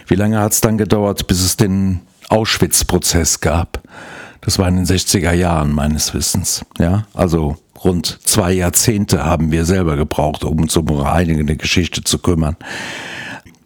[0.07, 3.83] Wie lange hat es dann gedauert, bis es den Auschwitz-Prozess gab?
[4.41, 6.65] Das war in den 60er Jahren meines Wissens.
[6.79, 12.05] Ja, also rund zwei Jahrzehnte haben wir selber gebraucht, um uns um eine eigene Geschichte
[12.05, 12.57] zu kümmern.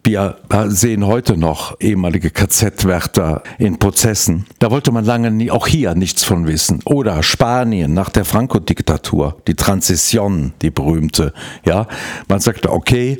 [0.09, 0.37] Wir
[0.69, 4.47] sehen heute noch ehemalige KZ-Wärter in Prozessen.
[4.57, 6.79] Da wollte man lange nie, auch hier nichts von wissen.
[6.85, 11.31] Oder Spanien nach der Franco-Diktatur, die Transition, die berühmte.
[11.63, 11.85] Ja,
[12.27, 13.19] man sagte, okay,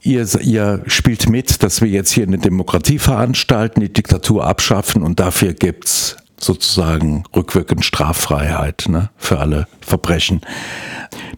[0.00, 5.18] ihr, ihr spielt mit, dass wir jetzt hier eine Demokratie veranstalten, die Diktatur abschaffen und
[5.18, 10.42] dafür gibt's sozusagen rückwirkend Straffreiheit ne, für alle Verbrechen.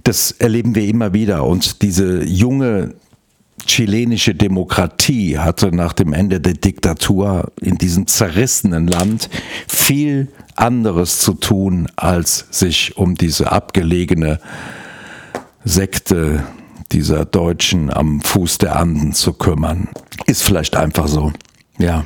[0.04, 2.92] Das erleben wir immer wieder und diese junge
[3.66, 9.28] chilenische Demokratie hatte nach dem Ende der Diktatur in diesem zerrissenen Land
[9.68, 14.40] viel anderes zu tun, als sich um diese abgelegene
[15.64, 16.44] Sekte
[16.90, 19.88] dieser Deutschen am Fuß der Anden zu kümmern.
[20.26, 21.32] Ist vielleicht einfach so,
[21.78, 22.04] ja.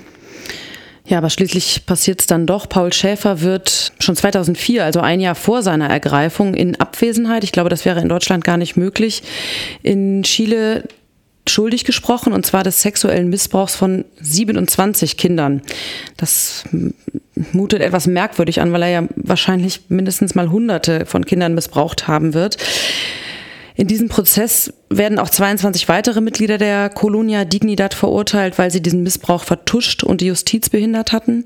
[1.08, 2.68] Ja, aber schließlich passiert es dann doch.
[2.68, 7.68] Paul Schäfer wird schon 2004, also ein Jahr vor seiner Ergreifung, in Abwesenheit, ich glaube,
[7.70, 9.22] das wäre in Deutschland gar nicht möglich,
[9.84, 10.82] in Chile
[11.50, 15.62] schuldig gesprochen, und zwar des sexuellen Missbrauchs von 27 Kindern.
[16.16, 16.64] Das
[17.52, 22.34] mutet etwas merkwürdig an, weil er ja wahrscheinlich mindestens mal Hunderte von Kindern missbraucht haben
[22.34, 22.56] wird.
[23.78, 29.02] In diesem Prozess werden auch 22 weitere Mitglieder der Colonia Dignidad verurteilt, weil sie diesen
[29.02, 31.44] Missbrauch vertuscht und die Justiz behindert hatten.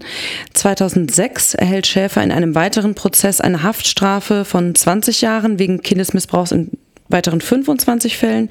[0.55, 6.71] 2006 erhält Schäfer in einem weiteren Prozess eine Haftstrafe von 20 Jahren wegen Kindesmissbrauchs in
[7.11, 8.49] weiteren 25 Fällen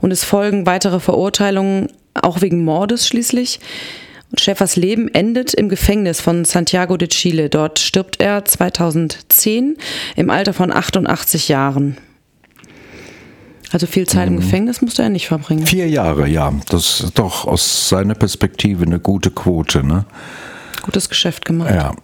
[0.00, 3.60] und es folgen weitere Verurteilungen, auch wegen Mordes schließlich.
[4.30, 7.48] Und Schäfers Leben endet im Gefängnis von Santiago de Chile.
[7.48, 9.78] Dort stirbt er 2010
[10.16, 11.96] im Alter von 88 Jahren.
[13.70, 14.40] Also viel Zeit im mhm.
[14.40, 15.66] Gefängnis musste er nicht verbringen.
[15.66, 16.52] Vier Jahre, ja.
[16.68, 19.84] Das ist doch aus seiner Perspektive eine gute Quote.
[19.84, 20.06] Ne?
[20.82, 21.74] Gutes Geschäft gemacht.
[21.74, 21.94] Ja.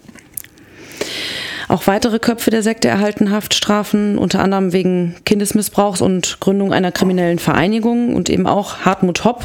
[1.69, 7.39] Auch weitere Köpfe der Sekte erhalten Haftstrafen, unter anderem wegen Kindesmissbrauchs und Gründung einer kriminellen
[7.39, 9.45] Vereinigung und eben auch Hartmut Hopp,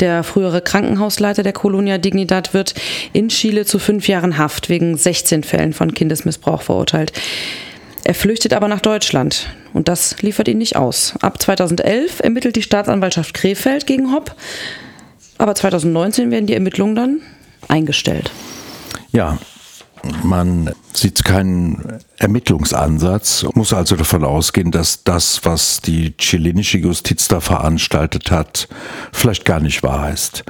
[0.00, 2.74] der frühere Krankenhausleiter der Colonia Dignidad, wird
[3.12, 7.12] in Chile zu fünf Jahren Haft wegen 16 Fällen von Kindesmissbrauch verurteilt.
[8.04, 11.14] Er flüchtet aber nach Deutschland und das liefert ihn nicht aus.
[11.20, 14.34] Ab 2011 ermittelt die Staatsanwaltschaft Krefeld gegen Hopp,
[15.36, 17.20] aber 2019 werden die Ermittlungen dann
[17.68, 18.30] eingestellt.
[19.12, 19.38] Ja,
[20.22, 27.40] man sieht keinen Ermittlungsansatz, muss also davon ausgehen, dass das, was die chilenische Justiz da
[27.40, 28.68] veranstaltet hat,
[29.12, 30.44] vielleicht gar nicht wahr ist.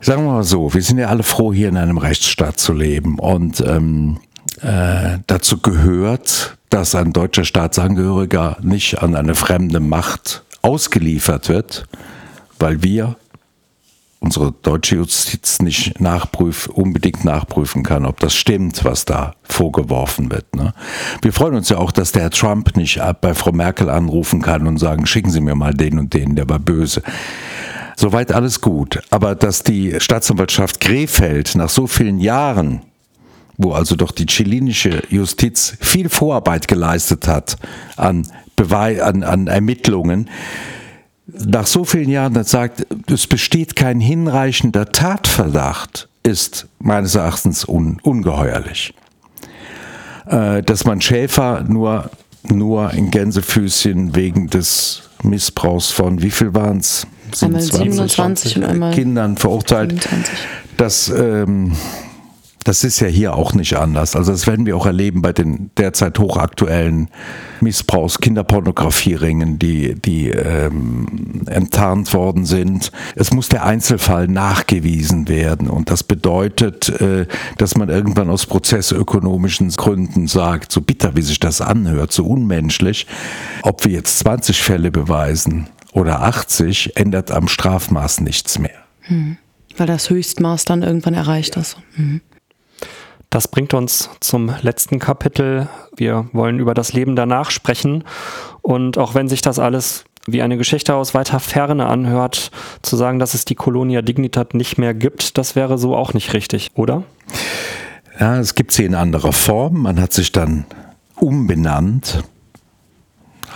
[0.00, 3.18] Sagen wir mal so, wir sind ja alle froh, hier in einem Rechtsstaat zu leben
[3.18, 4.18] und ähm,
[4.62, 11.86] äh, dazu gehört, dass ein deutscher Staatsangehöriger nicht an eine fremde Macht ausgeliefert wird,
[12.58, 13.16] weil wir
[14.20, 20.54] unsere deutsche Justiz nicht nachprüf, unbedingt nachprüfen kann, ob das stimmt, was da vorgeworfen wird.
[20.54, 20.74] Ne?
[21.22, 24.66] Wir freuen uns ja auch, dass der Herr Trump nicht bei Frau Merkel anrufen kann
[24.66, 27.02] und sagen, schicken Sie mir mal den und den, der war böse.
[27.96, 29.02] Soweit alles gut.
[29.10, 32.82] Aber dass die Staatsanwaltschaft Krefeld nach so vielen Jahren,
[33.56, 37.56] wo also doch die chilenische Justiz viel Vorarbeit geleistet hat
[37.96, 40.28] an, Bewei an, an Ermittlungen,
[41.46, 48.94] nach so vielen Jahren sagt, es besteht kein hinreichender Tatverdacht, ist meines Erachtens un ungeheuerlich.
[50.26, 52.10] Äh, dass man Schäfer nur,
[52.44, 57.06] nur in Gänsefüßchen wegen des Missbrauchs von, wie viel waren es?
[57.32, 58.54] 27, 27
[58.92, 60.02] Kindern verurteilt.
[60.02, 60.38] 27.
[60.76, 61.72] Das ähm,
[62.64, 64.14] das ist ja hier auch nicht anders.
[64.14, 67.08] Also das werden wir auch erleben bei den derzeit hochaktuellen
[67.60, 72.92] Missbrauchs, Kinderpornografie-Ringen, die, die ähm, enttarnt worden sind.
[73.16, 75.70] Es muss der Einzelfall nachgewiesen werden.
[75.70, 81.40] Und das bedeutet, äh, dass man irgendwann aus prozessökonomischen Gründen sagt, so bitter wie sich
[81.40, 83.06] das anhört, so unmenschlich,
[83.62, 88.70] ob wir jetzt 20 Fälle beweisen oder 80, ändert am Strafmaß nichts mehr.
[89.02, 89.38] Hm.
[89.76, 91.78] Weil das Höchstmaß dann irgendwann erreicht ist.
[91.96, 92.20] Mhm.
[93.30, 95.68] Das bringt uns zum letzten Kapitel.
[95.96, 98.02] Wir wollen über das Leben danach sprechen.
[98.60, 102.50] Und auch wenn sich das alles wie eine Geschichte aus weiter Ferne anhört,
[102.82, 106.34] zu sagen, dass es die Colonia Dignitat nicht mehr gibt, das wäre so auch nicht
[106.34, 107.04] richtig, oder?
[108.18, 109.82] Ja, es gibt sie in anderer Form.
[109.82, 110.66] Man hat sich dann
[111.14, 112.24] umbenannt.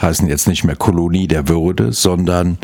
[0.01, 2.59] Heißen jetzt nicht mehr Kolonie der Würde, sondern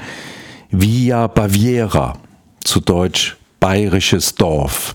[0.70, 2.16] Via Baviera,
[2.62, 4.94] zu Deutsch bayerisches Dorf.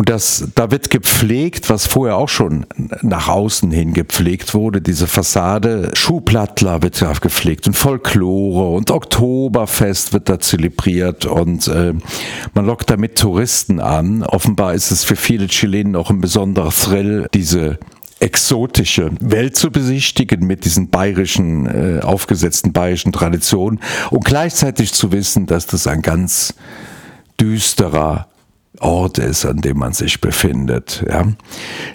[0.00, 2.64] Und das, da wird gepflegt, was vorher auch schon
[3.02, 5.90] nach außen hin gepflegt wurde, diese Fassade.
[5.92, 11.92] Schuhplattler wird da gepflegt und Folklore und Oktoberfest wird da zelebriert und äh,
[12.54, 14.22] man lockt damit Touristen an.
[14.22, 17.78] Offenbar ist es für viele Chilenen auch ein besonderer Thrill, diese
[18.20, 25.44] exotische Welt zu besichtigen mit diesen bayerischen, äh, aufgesetzten bayerischen Traditionen und gleichzeitig zu wissen,
[25.44, 26.54] dass das ein ganz
[27.38, 28.29] düsterer
[28.80, 31.04] Ort ist, an dem man sich befindet.
[31.08, 31.26] Ja.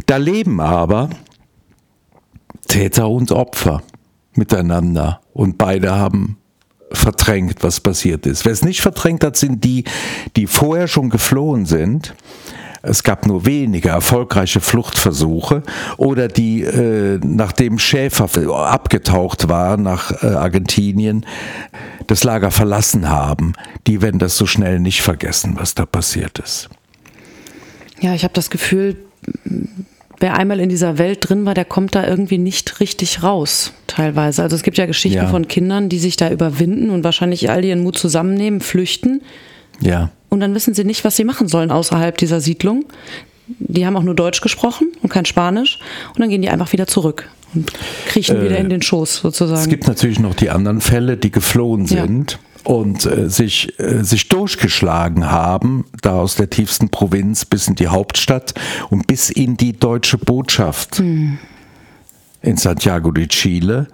[0.06, 1.10] Da leben aber
[2.68, 3.82] Täter und Opfer
[4.36, 6.38] miteinander und beide haben
[6.92, 8.46] verdrängt, was passiert ist.
[8.46, 9.84] Wer es nicht verdrängt hat, sind die,
[10.36, 12.16] die vorher schon geflohen sind.
[12.88, 15.64] Es gab nur wenige erfolgreiche Fluchtversuche
[15.98, 21.26] oder die, äh, nachdem Schäfer abgetaucht war nach äh, Argentinien,
[22.08, 23.54] das Lager verlassen haben.
[23.88, 26.70] Die werden das so schnell nicht vergessen, was da passiert ist.
[28.00, 28.98] Ja, ich habe das Gefühl,
[30.20, 34.44] wer einmal in dieser Welt drin war, der kommt da irgendwie nicht richtig raus, teilweise.
[34.44, 35.28] Also es gibt ja Geschichten ja.
[35.28, 39.22] von Kindern, die sich da überwinden und wahrscheinlich all ihren Mut zusammennehmen, flüchten.
[39.82, 40.12] Ja.
[40.36, 42.84] Und dann wissen sie nicht, was sie machen sollen außerhalb dieser Siedlung.
[43.48, 45.80] Die haben auch nur Deutsch gesprochen und kein Spanisch.
[46.14, 47.72] Und dann gehen die einfach wieder zurück und
[48.06, 49.62] kriechen äh, wieder in den Schoß sozusagen.
[49.62, 52.34] Es gibt natürlich noch die anderen Fälle, die geflohen sind.
[52.34, 57.76] Ja und äh, sich, äh, sich durchgeschlagen haben, da aus der tiefsten Provinz bis in
[57.76, 58.56] die Hauptstadt
[58.90, 61.38] und bis in die deutsche Botschaft mhm.
[62.42, 63.88] in Santiago de Chile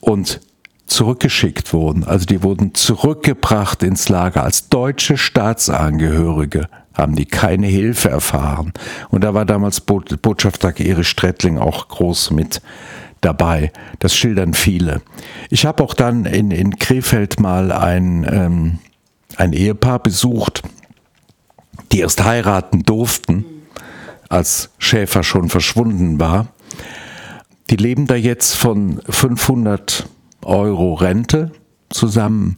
[0.00, 0.40] und
[0.88, 2.04] zurückgeschickt wurden.
[2.04, 6.68] Also die wurden zurückgebracht ins Lager als deutsche Staatsangehörige
[6.98, 8.72] haben die keine Hilfe erfahren.
[9.08, 12.60] Und da war damals Botschafter Erich Strettling auch groß mit
[13.20, 13.72] dabei.
[14.00, 15.00] Das schildern viele.
[15.48, 18.78] Ich habe auch dann in, in Krefeld mal ein, ähm,
[19.36, 20.62] ein Ehepaar besucht,
[21.92, 23.44] die erst heiraten durften,
[24.28, 26.48] als Schäfer schon verschwunden war.
[27.70, 30.08] Die leben da jetzt von 500
[30.42, 31.52] Euro Rente
[31.90, 32.56] zusammen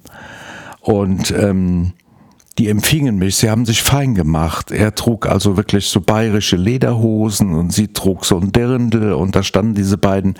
[0.80, 1.92] und ähm,
[2.58, 4.70] die empfingen mich, sie haben sich fein gemacht.
[4.70, 9.42] Er trug also wirklich so bayerische Lederhosen und sie trug so ein Dirndl und da
[9.42, 10.34] standen diese beiden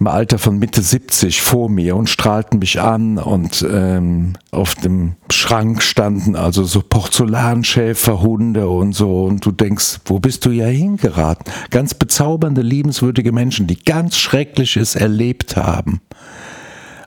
[0.00, 5.14] im Alter von Mitte 70 vor mir und strahlten mich an und ähm, auf dem
[5.28, 11.52] Schrank standen also so Porzellanschäferhunde und so und du denkst, wo bist du ja hingeraten?
[11.70, 16.00] Ganz bezaubernde, liebenswürdige Menschen, die ganz Schreckliches erlebt haben.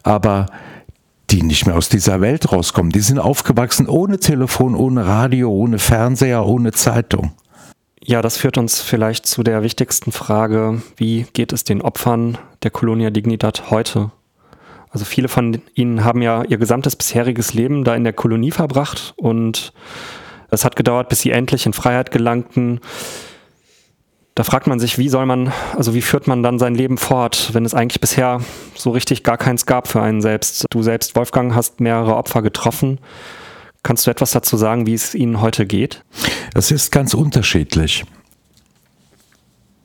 [0.03, 0.47] Aber
[1.31, 2.91] die nicht mehr aus dieser Welt rauskommen.
[2.91, 7.31] Die sind aufgewachsen ohne Telefon, ohne Radio, ohne Fernseher, ohne Zeitung.
[8.03, 12.71] Ja, das führt uns vielleicht zu der wichtigsten Frage, wie geht es den Opfern der
[12.71, 14.11] Colonia Dignidad heute?
[14.89, 19.13] Also viele von ihnen haben ja ihr gesamtes bisheriges Leben da in der Kolonie verbracht
[19.15, 19.71] und
[20.49, 22.81] es hat gedauert, bis sie endlich in Freiheit gelangten
[24.35, 27.49] da fragt man sich, wie soll man, also wie führt man dann sein Leben fort,
[27.53, 28.41] wenn es eigentlich bisher
[28.75, 30.65] so richtig gar keins gab für einen selbst.
[30.69, 32.99] Du selbst, Wolfgang, hast mehrere Opfer getroffen.
[33.83, 36.03] Kannst du etwas dazu sagen, wie es ihnen heute geht?
[36.53, 38.05] Es ist ganz unterschiedlich.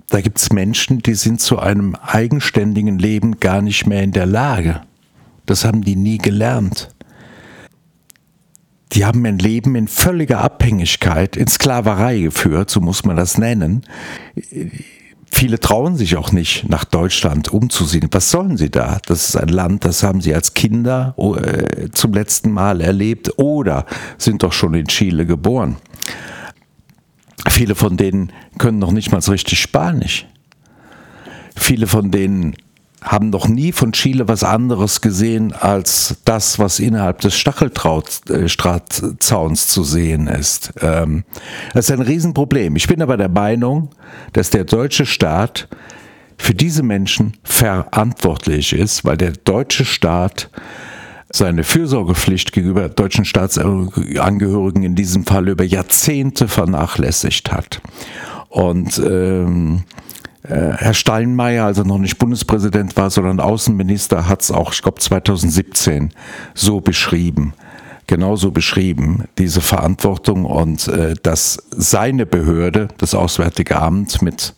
[0.08, 4.26] Da gibt es Menschen, die sind zu einem eigenständigen Leben gar nicht mehr in der
[4.26, 4.82] Lage.
[5.46, 6.90] Das haben die nie gelernt
[8.92, 13.84] die haben ein Leben in völliger Abhängigkeit, in Sklaverei geführt, so muss man das nennen.
[15.30, 18.08] Viele trauen sich auch nicht, nach Deutschland umzusehen.
[18.12, 18.98] Was sollen sie da?
[19.06, 23.86] Das ist ein Land, das haben sie als Kinder äh, zum letzten Mal erlebt oder
[24.18, 25.76] sind doch schon in Chile geboren.
[27.48, 30.26] Viele von denen können noch nicht mal richtig Spanisch.
[31.56, 32.54] Viele von denen
[33.02, 39.84] haben noch nie von Chile was anderes gesehen als das, was innerhalb des Stacheldrahtzauns zu
[39.84, 40.72] sehen ist.
[40.80, 41.24] Ähm,
[41.74, 42.76] das ist ein Riesenproblem.
[42.76, 43.90] Ich bin aber der Meinung,
[44.32, 45.68] dass der deutsche Staat
[46.38, 50.50] für diese Menschen verantwortlich ist, weil der deutsche Staat
[51.32, 57.80] seine Fürsorgepflicht gegenüber deutschen Staatsangehörigen in diesem Fall über Jahrzehnte vernachlässigt hat.
[58.48, 59.96] Und ähm, äh,
[60.48, 66.10] Herr Steinmeier, also noch nicht Bundespräsident war, sondern Außenminister, hat es auch, ich glaube 2017,
[66.54, 67.54] so beschrieben
[68.06, 74.54] genauso beschrieben, diese Verantwortung und äh, dass seine Behörde, das Auswärtige Amt mit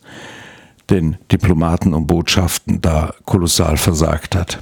[0.89, 4.59] den Diplomaten und Botschaften da kolossal versagt hat.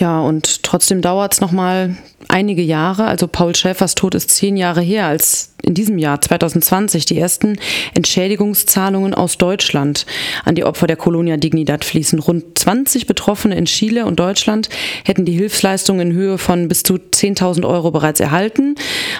[0.00, 1.94] Ja, und trotzdem dauert es nochmal
[2.28, 3.04] einige Jahre.
[3.04, 7.58] Also Paul Schäfers Tod ist zehn Jahre her, als in diesem Jahr 2020 die ersten
[7.94, 10.06] Entschädigungszahlungen aus Deutschland
[10.46, 12.18] an die Opfer der Colonia Dignidad fließen.
[12.18, 14.70] Rund 20 Betroffene in Chile und Deutschland
[15.04, 18.76] hätten die Hilfsleistungen in Höhe von bis zu 10.000 Euro bereits erhalten,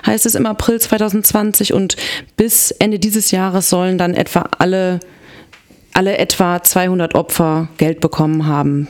[0.07, 1.75] heißt es im April 2020.
[1.75, 1.97] Und
[2.37, 5.01] bis Ende dieses Jahres sollen dann etwa alle,
[5.93, 8.89] alle etwa 200 Opfer Geld bekommen haben.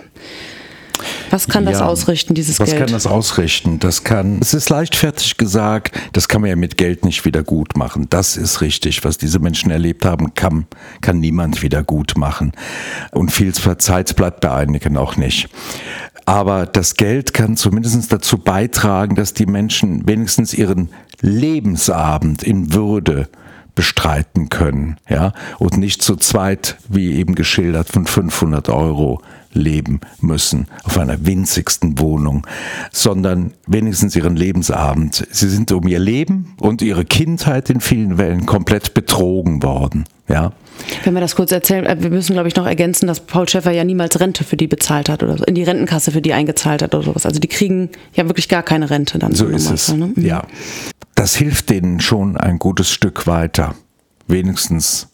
[1.30, 2.80] Was kann das ja, ausrichten, dieses was Geld?
[2.80, 3.78] Was kann das ausrichten?
[3.78, 7.76] Das kann, es ist leichtfertig gesagt, das kann man ja mit Geld nicht wieder gut
[7.76, 8.06] machen.
[8.10, 9.04] Das ist richtig.
[9.04, 10.66] Was diese Menschen erlebt haben, kann,
[11.00, 12.52] kann niemand wieder gut machen.
[13.12, 15.48] Und viel Zeit bleibt bei einigen auch nicht.
[16.26, 20.90] Aber das Geld kann zumindest dazu beitragen, dass die Menschen wenigstens ihren
[21.20, 23.28] Lebensabend in Würde
[23.74, 30.68] bestreiten können, ja, und nicht zu zweit, wie eben geschildert, von 500 Euro leben müssen
[30.84, 32.46] auf einer winzigsten Wohnung,
[32.92, 35.26] sondern wenigstens ihren Lebensabend.
[35.30, 40.52] Sie sind um ihr Leben und ihre Kindheit in vielen Wellen komplett betrogen worden, ja.
[41.04, 43.70] Wenn wir das kurz erzählen, äh, wir müssen, glaube ich, noch ergänzen, dass Paul Schäffer
[43.70, 46.82] ja niemals Rente für die bezahlt hat oder so, in die Rentenkasse für die eingezahlt
[46.82, 47.26] hat oder sowas.
[47.26, 49.34] Also die kriegen ja wirklich gar keine Rente dann.
[49.34, 49.92] So ist es.
[49.92, 50.12] Ne?
[50.16, 50.44] Ja.
[51.14, 53.74] Das hilft denen schon ein gutes Stück weiter,
[54.26, 55.08] wenigstens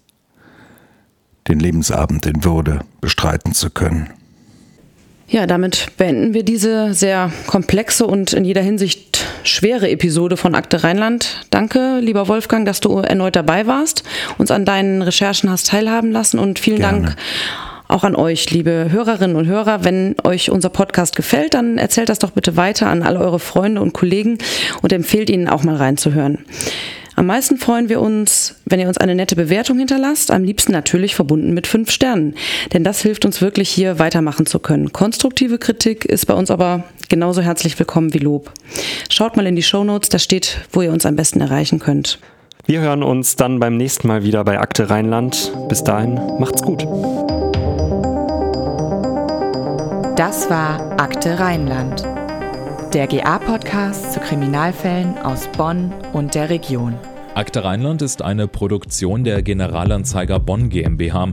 [1.48, 4.10] den Lebensabend in Würde bestreiten zu können.
[5.28, 10.84] Ja, damit beenden wir diese sehr komplexe und in jeder Hinsicht schwere Episode von Akte
[10.84, 11.46] Rheinland.
[11.50, 14.04] Danke, lieber Wolfgang, dass du erneut dabei warst,
[14.38, 17.00] uns an deinen Recherchen hast teilhaben lassen und vielen Gerne.
[17.02, 17.16] Dank
[17.88, 19.84] auch an euch, liebe Hörerinnen und Hörer.
[19.84, 23.80] Wenn euch unser Podcast gefällt, dann erzählt das doch bitte weiter an all eure Freunde
[23.80, 24.38] und Kollegen
[24.82, 26.44] und empfehlt ihnen auch mal reinzuhören.
[27.18, 31.14] Am meisten freuen wir uns, wenn ihr uns eine nette Bewertung hinterlasst, am liebsten natürlich
[31.14, 32.34] verbunden mit fünf Sternen.
[32.74, 34.92] Denn das hilft uns wirklich hier weitermachen zu können.
[34.92, 38.52] Konstruktive Kritik ist bei uns aber genauso herzlich willkommen wie Lob.
[39.08, 42.18] Schaut mal in die Show Notes, da steht, wo ihr uns am besten erreichen könnt.
[42.66, 45.52] Wir hören uns dann beim nächsten Mal wieder bei Akte Rheinland.
[45.70, 46.82] Bis dahin, macht's gut.
[50.18, 52.15] Das war Akte Rheinland
[52.96, 56.94] der GA-Podcast zu Kriminalfällen aus Bonn und der Region.
[57.34, 61.28] Akte Rheinland ist eine Produktion der Generalanzeiger Bonn GmbH.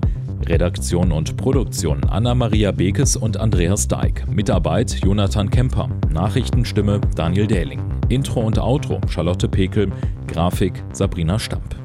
[0.46, 4.28] Redaktion und Produktion Anna-Maria Bekes und Andreas Deik.
[4.28, 5.88] Mitarbeit Jonathan Kemper.
[6.12, 7.80] Nachrichtenstimme Daniel Dähling.
[8.10, 9.90] Intro und Outro Charlotte Pekel.
[10.28, 11.83] Grafik Sabrina Stamp.